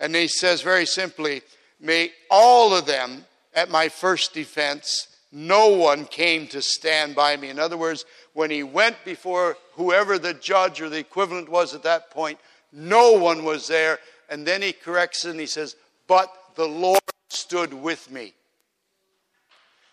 And 0.00 0.14
he 0.14 0.28
says 0.28 0.62
very 0.62 0.86
simply, 0.86 1.42
May 1.80 2.12
all 2.30 2.74
of 2.74 2.86
them 2.86 3.24
at 3.54 3.70
my 3.70 3.88
first 3.88 4.32
defense, 4.32 5.08
no 5.32 5.68
one 5.68 6.04
came 6.04 6.46
to 6.48 6.62
stand 6.62 7.14
by 7.14 7.36
me. 7.36 7.50
In 7.50 7.58
other 7.58 7.76
words, 7.76 8.04
when 8.32 8.50
he 8.50 8.62
went 8.62 8.96
before 9.04 9.56
whoever 9.72 10.18
the 10.18 10.34
judge 10.34 10.80
or 10.80 10.88
the 10.88 10.98
equivalent 10.98 11.48
was 11.48 11.74
at 11.74 11.82
that 11.82 12.10
point, 12.10 12.38
no 12.72 13.12
one 13.12 13.44
was 13.44 13.66
there. 13.66 13.98
And 14.28 14.46
then 14.46 14.62
he 14.62 14.72
corrects 14.72 15.24
and 15.24 15.38
he 15.38 15.46
says, 15.46 15.76
But 16.06 16.32
the 16.54 16.66
Lord 16.66 17.00
stood 17.28 17.74
with 17.74 18.10
me. 18.10 18.34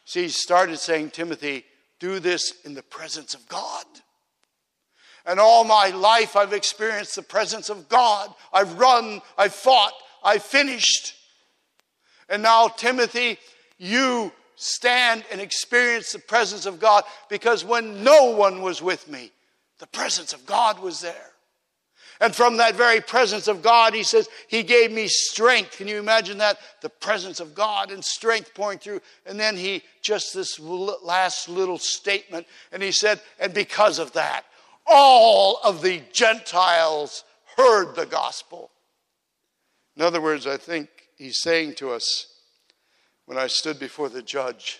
See, 0.05 0.23
he 0.23 0.29
started 0.29 0.77
saying, 0.77 1.11
Timothy, 1.11 1.65
do 1.99 2.19
this 2.19 2.53
in 2.65 2.73
the 2.73 2.83
presence 2.83 3.33
of 3.33 3.47
God. 3.47 3.85
And 5.25 5.39
all 5.39 5.63
my 5.63 5.89
life, 5.89 6.35
I've 6.35 6.53
experienced 6.53 7.15
the 7.15 7.21
presence 7.21 7.69
of 7.69 7.87
God. 7.87 8.33
I've 8.51 8.79
run, 8.79 9.21
I've 9.37 9.53
fought, 9.53 9.93
I've 10.23 10.43
finished. 10.43 11.13
And 12.27 12.41
now, 12.41 12.67
Timothy, 12.69 13.37
you 13.77 14.31
stand 14.55 15.23
and 15.31 15.39
experience 15.39 16.11
the 16.11 16.19
presence 16.19 16.65
of 16.65 16.79
God 16.79 17.03
because 17.29 17.63
when 17.63 18.03
no 18.03 18.31
one 18.31 18.61
was 18.61 18.81
with 18.81 19.07
me, 19.09 19.31
the 19.79 19.87
presence 19.87 20.33
of 20.33 20.45
God 20.45 20.79
was 20.79 21.01
there. 21.01 21.30
And 22.21 22.35
from 22.35 22.57
that 22.57 22.75
very 22.75 23.01
presence 23.01 23.47
of 23.47 23.63
God, 23.63 23.95
he 23.95 24.03
says, 24.03 24.29
He 24.47 24.61
gave 24.61 24.91
me 24.91 25.07
strength. 25.07 25.77
Can 25.77 25.87
you 25.87 25.97
imagine 25.97 26.37
that? 26.37 26.59
The 26.81 26.89
presence 26.89 27.39
of 27.39 27.55
God 27.55 27.91
and 27.91 28.05
strength 28.05 28.53
pouring 28.53 28.77
through. 28.77 29.01
And 29.25 29.39
then 29.39 29.57
he, 29.57 29.81
just 30.03 30.31
this 30.31 30.59
last 30.59 31.49
little 31.49 31.79
statement, 31.79 32.45
and 32.71 32.83
he 32.83 32.91
said, 32.91 33.19
And 33.39 33.55
because 33.55 33.97
of 33.97 34.13
that, 34.13 34.43
all 34.85 35.59
of 35.63 35.81
the 35.81 36.03
Gentiles 36.13 37.23
heard 37.57 37.95
the 37.95 38.05
gospel. 38.05 38.69
In 39.97 40.03
other 40.03 40.21
words, 40.21 40.45
I 40.45 40.57
think 40.57 40.89
he's 41.17 41.41
saying 41.41 41.73
to 41.75 41.89
us, 41.89 42.27
when 43.25 43.39
I 43.39 43.47
stood 43.47 43.79
before 43.79 44.09
the 44.09 44.21
judge, 44.21 44.79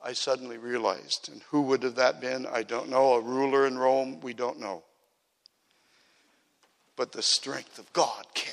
I 0.00 0.12
suddenly 0.12 0.58
realized, 0.58 1.28
and 1.32 1.42
who 1.50 1.62
would 1.62 1.82
have 1.82 1.96
that 1.96 2.20
been? 2.20 2.46
I 2.46 2.62
don't 2.62 2.88
know. 2.88 3.14
A 3.14 3.20
ruler 3.20 3.66
in 3.66 3.76
Rome? 3.76 4.20
We 4.20 4.32
don't 4.32 4.60
know. 4.60 4.84
But 6.98 7.12
the 7.12 7.22
strength 7.22 7.78
of 7.78 7.90
God 7.92 8.26
came. 8.34 8.52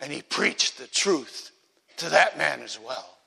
And 0.00 0.12
he 0.12 0.20
preached 0.20 0.76
the 0.76 0.88
truth 0.88 1.52
to 1.98 2.10
that 2.10 2.36
man 2.36 2.60
as 2.60 2.76
well. 2.78 3.18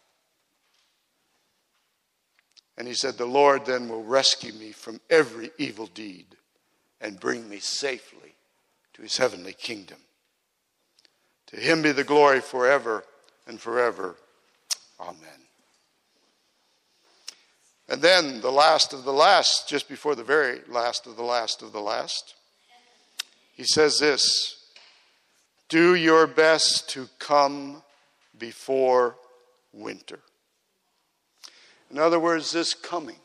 And 2.78 2.86
he 2.86 2.94
said, 2.94 3.18
The 3.18 3.26
Lord 3.26 3.66
then 3.66 3.88
will 3.88 4.04
rescue 4.04 4.52
me 4.52 4.74
from 4.74 5.00
every 5.10 5.52
evil 5.58 5.88
deed 5.88 6.26
and 7.00 7.18
bring 7.18 7.48
me 7.48 7.60
safely 7.60 8.36
to 8.96 9.02
his 9.02 9.16
heavenly 9.16 9.54
kingdom. 9.54 10.00
To 11.48 11.56
him 11.56 11.82
be 11.82 11.94
the 11.94 12.04
glory 12.04 12.42
forever 12.42 13.06
and 13.48 13.58
forever. 13.58 14.18
Amen. 15.00 15.48
And 17.88 18.02
then 18.02 18.42
the 18.42 18.52
last 18.52 18.92
of 18.92 19.06
the 19.06 19.14
last, 19.14 19.70
just 19.70 19.88
before 19.88 20.14
the 20.14 20.26
very 20.26 20.60
last 20.68 21.08
of 21.08 21.16
the 21.16 21.24
last 21.24 21.62
of 21.62 21.72
the 21.72 21.80
last, 21.80 22.36
he 23.58 23.64
says 23.64 23.98
this 24.00 24.56
Do 25.68 25.96
your 25.96 26.28
best 26.28 26.90
to 26.92 27.10
come 27.20 27.84
before 28.38 29.18
winter. 29.74 30.20
In 31.92 31.98
other 31.98 32.20
words, 32.20 32.52
this 32.52 32.74
coming, 32.74 33.20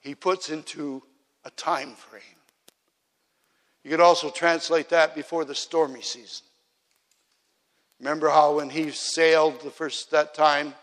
he 0.00 0.14
puts 0.14 0.50
into 0.50 1.02
a 1.44 1.50
time 1.50 1.94
frame. 1.94 2.22
You 3.84 3.90
could 3.90 4.00
also 4.00 4.30
translate 4.30 4.88
that 4.90 5.14
before 5.14 5.44
the 5.44 5.54
stormy 5.54 6.02
season. 6.02 6.46
Remember 8.00 8.30
how 8.30 8.56
when 8.56 8.70
he 8.70 8.90
sailed 8.90 9.60
the 9.60 9.70
first 9.70 10.10
that 10.10 10.34
time, 10.34 10.74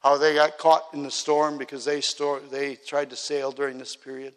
how 0.00 0.16
they 0.16 0.34
got 0.34 0.58
caught 0.58 0.84
in 0.92 1.02
the 1.02 1.10
storm 1.10 1.58
because 1.58 1.84
they 1.84 2.00
store, 2.00 2.40
they 2.50 2.76
tried 2.76 3.10
to 3.10 3.16
sail 3.16 3.50
during 3.50 3.78
this 3.78 3.96
period. 3.96 4.34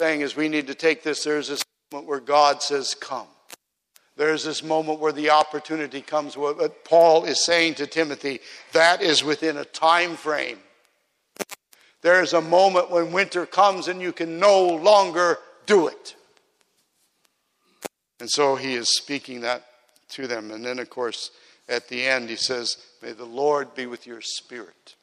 Thing 0.00 0.22
is, 0.22 0.34
we 0.34 0.48
need 0.48 0.66
to 0.68 0.74
take 0.74 1.02
this. 1.02 1.24
There's 1.24 1.48
this 1.48 1.62
moment 1.92 2.08
where 2.08 2.20
God 2.20 2.62
says, 2.62 2.94
"Come." 2.94 3.26
There's 4.16 4.42
this 4.42 4.62
moment 4.62 4.98
where 4.98 5.12
the 5.12 5.28
opportunity 5.28 6.00
comes. 6.00 6.38
What 6.38 6.58
uh, 6.58 6.70
Paul 6.84 7.26
is 7.26 7.44
saying 7.44 7.74
to 7.74 7.86
Timothy, 7.86 8.40
that 8.72 9.02
is 9.02 9.22
within 9.22 9.58
a 9.58 9.64
time 9.66 10.16
frame. 10.16 10.58
There 12.00 12.22
is 12.22 12.32
a 12.32 12.40
moment 12.40 12.90
when 12.90 13.12
winter 13.12 13.44
comes 13.44 13.88
and 13.88 14.00
you 14.00 14.12
can 14.12 14.38
no 14.38 14.66
longer 14.66 15.36
do 15.66 15.88
it. 15.88 16.16
And 18.20 18.30
so 18.30 18.56
he 18.56 18.72
is 18.76 18.96
speaking 18.96 19.42
that 19.42 19.66
to 20.10 20.26
them. 20.26 20.50
And 20.50 20.64
then, 20.64 20.78
of 20.78 20.88
course, 20.88 21.30
at 21.68 21.88
the 21.88 22.06
end, 22.06 22.30
he 22.30 22.36
says, 22.36 22.78
May 23.02 23.12
the 23.12 23.26
Lord 23.26 23.74
be 23.74 23.84
with 23.84 24.06
your 24.06 24.22
spirit. 24.22 24.94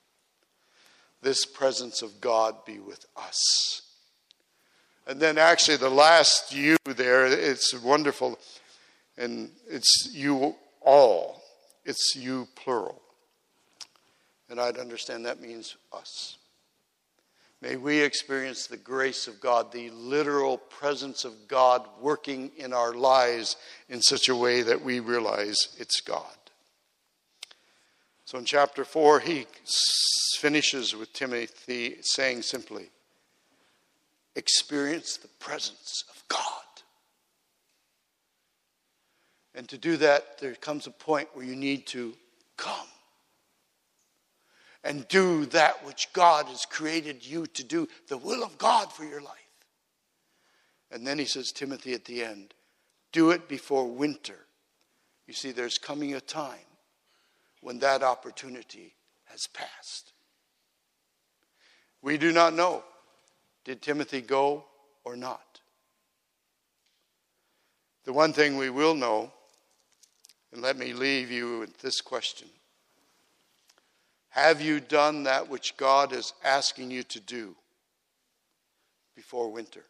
This 1.22 1.46
presence 1.46 2.02
of 2.02 2.20
God 2.20 2.66
be 2.66 2.80
with 2.80 3.06
us. 3.16 3.84
And 5.08 5.22
then, 5.22 5.38
actually, 5.38 5.78
the 5.78 5.90
last 5.90 6.54
you 6.54 6.76
there, 6.86 7.26
it's 7.26 7.74
wonderful. 7.74 8.38
And 9.18 9.50
it's 9.68 10.10
you 10.14 10.56
all, 10.82 11.42
it's 11.86 12.16
you 12.16 12.48
plural. 12.56 13.02
And 14.50 14.60
I'd 14.60 14.78
understand 14.78 15.26
that 15.26 15.42
means 15.42 15.78
us. 15.94 16.38
May 17.62 17.76
we 17.76 18.00
experience 18.00 18.68
the 18.68 18.78
grace 18.78 19.28
of 19.28 19.40
God, 19.40 19.72
the 19.72 19.90
literal 19.90 20.58
presence 20.58 21.26
of 21.26 21.48
God 21.48 21.88
working 22.00 22.52
in 22.58 22.72
our 22.72 22.94
lives 22.94 23.56
in 23.90 24.02
such 24.02 24.30
a 24.30 24.36
way 24.36 24.62
that 24.62 24.84
we 24.84 25.00
realize 25.00 25.70
it's 25.80 26.02
God. 26.02 26.26
So 28.26 28.38
in 28.38 28.46
chapter 28.46 28.86
4, 28.86 29.22
he 29.22 29.48
finishes 30.38 30.96
with 30.96 31.14
Timothy 31.14 31.96
saying 32.02 32.44
simply, 32.44 32.90
Experience 34.38 35.18
the 35.18 35.28
presence 35.40 36.04
of 36.12 36.24
God. 36.28 36.40
And 39.56 39.68
to 39.70 39.80
do 39.80 39.98
that, 39.98 40.38
there 40.38 40.54
comes 40.54 40.86
a 40.86 40.92
point 40.92 41.30
where 41.34 41.44
you 41.44 41.56
need 41.56 41.88
to 41.88 42.14
come 42.56 42.88
and 44.84 45.08
do 45.08 45.48
that 45.48 45.84
which 45.84 46.14
God 46.14 46.46
has 46.46 46.66
created 46.66 47.26
you 47.26 47.48
to 47.48 47.64
do, 47.64 47.88
the 48.10 48.18
will 48.20 48.44
of 48.44 48.60
God 48.60 48.94
for 48.94 49.04
your 49.04 49.22
life. 49.22 49.34
And 50.92 51.06
then 51.06 51.18
he 51.18 51.26
says, 51.26 51.52
Timothy, 51.52 51.96
at 51.96 52.06
the 52.06 52.24
end, 52.24 52.54
do 53.12 53.32
it 53.32 53.48
before 53.48 53.88
winter. 53.88 54.38
You 55.26 55.34
see, 55.34 55.52
there's 55.52 55.80
coming 55.80 56.14
a 56.14 56.22
time 56.22 56.60
when 57.62 57.80
that 57.80 58.04
opportunity 58.04 58.94
has 59.26 59.48
passed. 59.48 60.14
We 62.04 62.20
do 62.20 62.32
not 62.32 62.54
know 62.54 62.84
did 63.68 63.82
Timothy 63.82 64.22
go 64.22 64.64
or 65.04 65.18
not? 65.18 65.60
The 68.06 68.14
one 68.14 68.32
thing 68.32 68.56
we 68.56 68.70
will 68.70 68.96
know, 68.96 69.34
and 70.54 70.62
let 70.62 70.78
me 70.78 70.94
leave 70.94 71.30
you 71.30 71.60
with 71.60 71.78
this 71.80 72.02
question 72.02 72.48
have 74.30 74.62
you 74.62 74.80
done 74.80 75.24
that 75.24 75.50
which 75.50 75.76
God 75.78 76.14
is 76.14 76.32
asking 76.44 76.92
you 76.92 77.02
to 77.04 77.20
do 77.20 77.56
before 79.16 79.52
winter? 79.52 79.84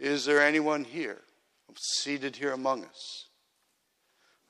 Is 0.00 0.24
there 0.24 0.40
anyone 0.40 0.84
here, 0.84 1.18
seated 1.76 2.34
here 2.34 2.52
among 2.52 2.84
us, 2.84 3.26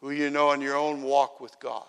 who 0.00 0.12
you 0.12 0.30
know 0.30 0.52
in 0.52 0.60
your 0.60 0.76
own 0.76 1.02
walk 1.02 1.40
with 1.40 1.58
God? 1.58 1.84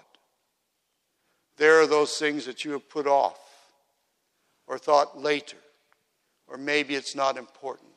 There 1.58 1.80
are 1.82 1.88
those 1.88 2.17
things 2.17 2.46
that 2.48 2.65
you 2.65 2.72
have 2.72 2.89
put 2.89 3.06
off 3.06 3.52
or 4.67 4.78
thought 4.78 5.17
later, 5.19 5.58
or 6.47 6.58
maybe 6.58 6.95
it's 6.95 7.15
not 7.15 7.38
important. 7.38 7.89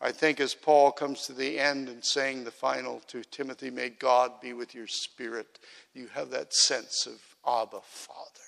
I 0.00 0.12
think 0.12 0.40
as 0.40 0.54
Paul 0.54 0.92
comes 0.92 1.26
to 1.26 1.34
the 1.34 1.58
end 1.58 1.88
and 1.88 2.02
saying 2.02 2.44
the 2.44 2.50
final 2.50 3.00
to 3.08 3.22
Timothy, 3.22 3.70
may 3.70 3.90
God 3.90 4.40
be 4.40 4.54
with 4.54 4.74
your 4.74 4.86
spirit, 4.86 5.58
you 5.92 6.06
have 6.14 6.30
that 6.30 6.54
sense 6.54 7.06
of 7.06 7.20
Abba, 7.46 7.80
Father. 7.84 8.40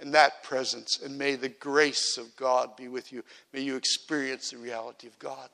In 0.00 0.10
that 0.12 0.42
presence, 0.42 1.00
and 1.04 1.16
may 1.16 1.34
the 1.34 1.48
grace 1.48 2.18
of 2.18 2.34
God 2.36 2.76
be 2.76 2.88
with 2.88 3.12
you. 3.12 3.24
May 3.52 3.60
you 3.60 3.76
experience 3.76 4.50
the 4.50 4.58
reality 4.58 5.06
of 5.06 5.18
God. 5.18 5.48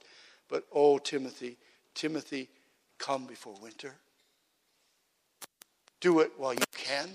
But 0.49 0.65
oh, 0.73 0.99
Timothy, 0.99 1.57
Timothy, 1.95 2.49
come 2.99 3.25
before 3.27 3.55
winter. 3.63 3.95
Do 6.01 6.21
it 6.21 6.33
while 6.37 6.53
you 6.53 6.61
can. 6.77 7.09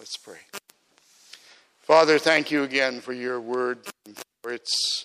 Let's 0.00 0.16
pray. 0.16 0.38
Father, 1.82 2.18
thank 2.18 2.50
you 2.50 2.62
again 2.62 3.02
for 3.02 3.12
your 3.12 3.38
word 3.38 3.80
and 4.06 4.16
for 4.42 4.50
its 4.50 5.04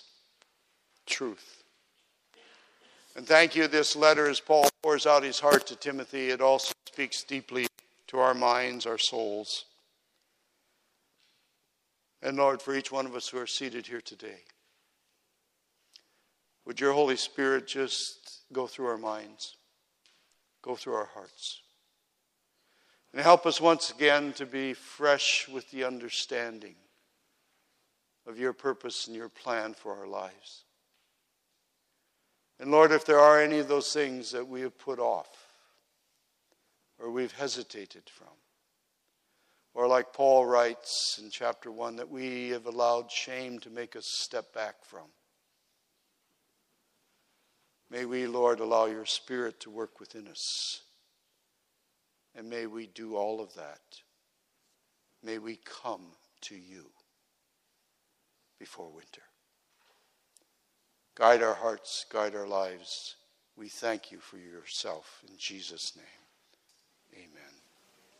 truth. 1.04 1.62
And 3.14 3.26
thank 3.26 3.54
you, 3.54 3.68
this 3.68 3.94
letter, 3.94 4.26
as 4.26 4.40
Paul 4.40 4.70
pours 4.82 5.06
out 5.06 5.22
his 5.22 5.38
heart 5.38 5.66
to 5.66 5.76
Timothy, 5.76 6.30
it 6.30 6.40
also 6.40 6.72
speaks 6.88 7.24
deeply 7.24 7.66
to 8.06 8.18
our 8.18 8.32
minds, 8.32 8.86
our 8.86 8.96
souls. 8.96 9.66
And 12.22 12.38
Lord, 12.38 12.62
for 12.62 12.74
each 12.74 12.90
one 12.90 13.04
of 13.04 13.14
us 13.14 13.28
who 13.28 13.38
are 13.38 13.46
seated 13.46 13.86
here 13.86 14.00
today, 14.00 14.44
would 16.64 16.80
your 16.80 16.94
Holy 16.94 17.16
Spirit 17.16 17.66
just 17.66 18.40
go 18.50 18.66
through 18.66 18.86
our 18.86 18.96
minds, 18.96 19.56
go 20.62 20.74
through 20.74 20.94
our 20.94 21.10
hearts, 21.12 21.60
and 23.16 23.24
help 23.24 23.46
us 23.46 23.62
once 23.62 23.90
again 23.90 24.34
to 24.34 24.44
be 24.44 24.74
fresh 24.74 25.48
with 25.48 25.70
the 25.70 25.84
understanding 25.84 26.74
of 28.26 28.38
your 28.38 28.52
purpose 28.52 29.06
and 29.06 29.16
your 29.16 29.30
plan 29.30 29.72
for 29.72 29.96
our 29.96 30.06
lives. 30.06 30.64
And 32.60 32.70
Lord, 32.70 32.92
if 32.92 33.06
there 33.06 33.18
are 33.18 33.40
any 33.40 33.58
of 33.58 33.68
those 33.68 33.90
things 33.90 34.32
that 34.32 34.46
we 34.46 34.60
have 34.60 34.76
put 34.78 34.98
off 34.98 35.28
or 36.98 37.10
we've 37.10 37.32
hesitated 37.32 38.02
from, 38.04 38.34
or 39.72 39.88
like 39.88 40.12
Paul 40.12 40.44
writes 40.44 41.18
in 41.22 41.30
chapter 41.30 41.72
1, 41.72 41.96
that 41.96 42.10
we 42.10 42.50
have 42.50 42.66
allowed 42.66 43.10
shame 43.10 43.58
to 43.60 43.70
make 43.70 43.96
us 43.96 44.04
step 44.06 44.52
back 44.52 44.84
from, 44.84 45.06
may 47.90 48.04
we, 48.04 48.26
Lord, 48.26 48.60
allow 48.60 48.84
your 48.84 49.06
Spirit 49.06 49.58
to 49.60 49.70
work 49.70 50.00
within 50.00 50.28
us. 50.28 50.82
And 52.36 52.50
may 52.50 52.66
we 52.66 52.86
do 52.86 53.16
all 53.16 53.40
of 53.40 53.54
that. 53.54 53.80
May 55.24 55.38
we 55.38 55.58
come 55.64 56.02
to 56.42 56.54
you 56.54 56.86
before 58.58 58.90
winter. 58.90 59.22
Guide 61.14 61.42
our 61.42 61.54
hearts, 61.54 62.04
guide 62.12 62.34
our 62.34 62.46
lives. 62.46 63.16
We 63.56 63.68
thank 63.68 64.12
you 64.12 64.18
for 64.18 64.36
yourself. 64.36 65.22
In 65.26 65.34
Jesus' 65.38 65.96
name. 65.96 66.25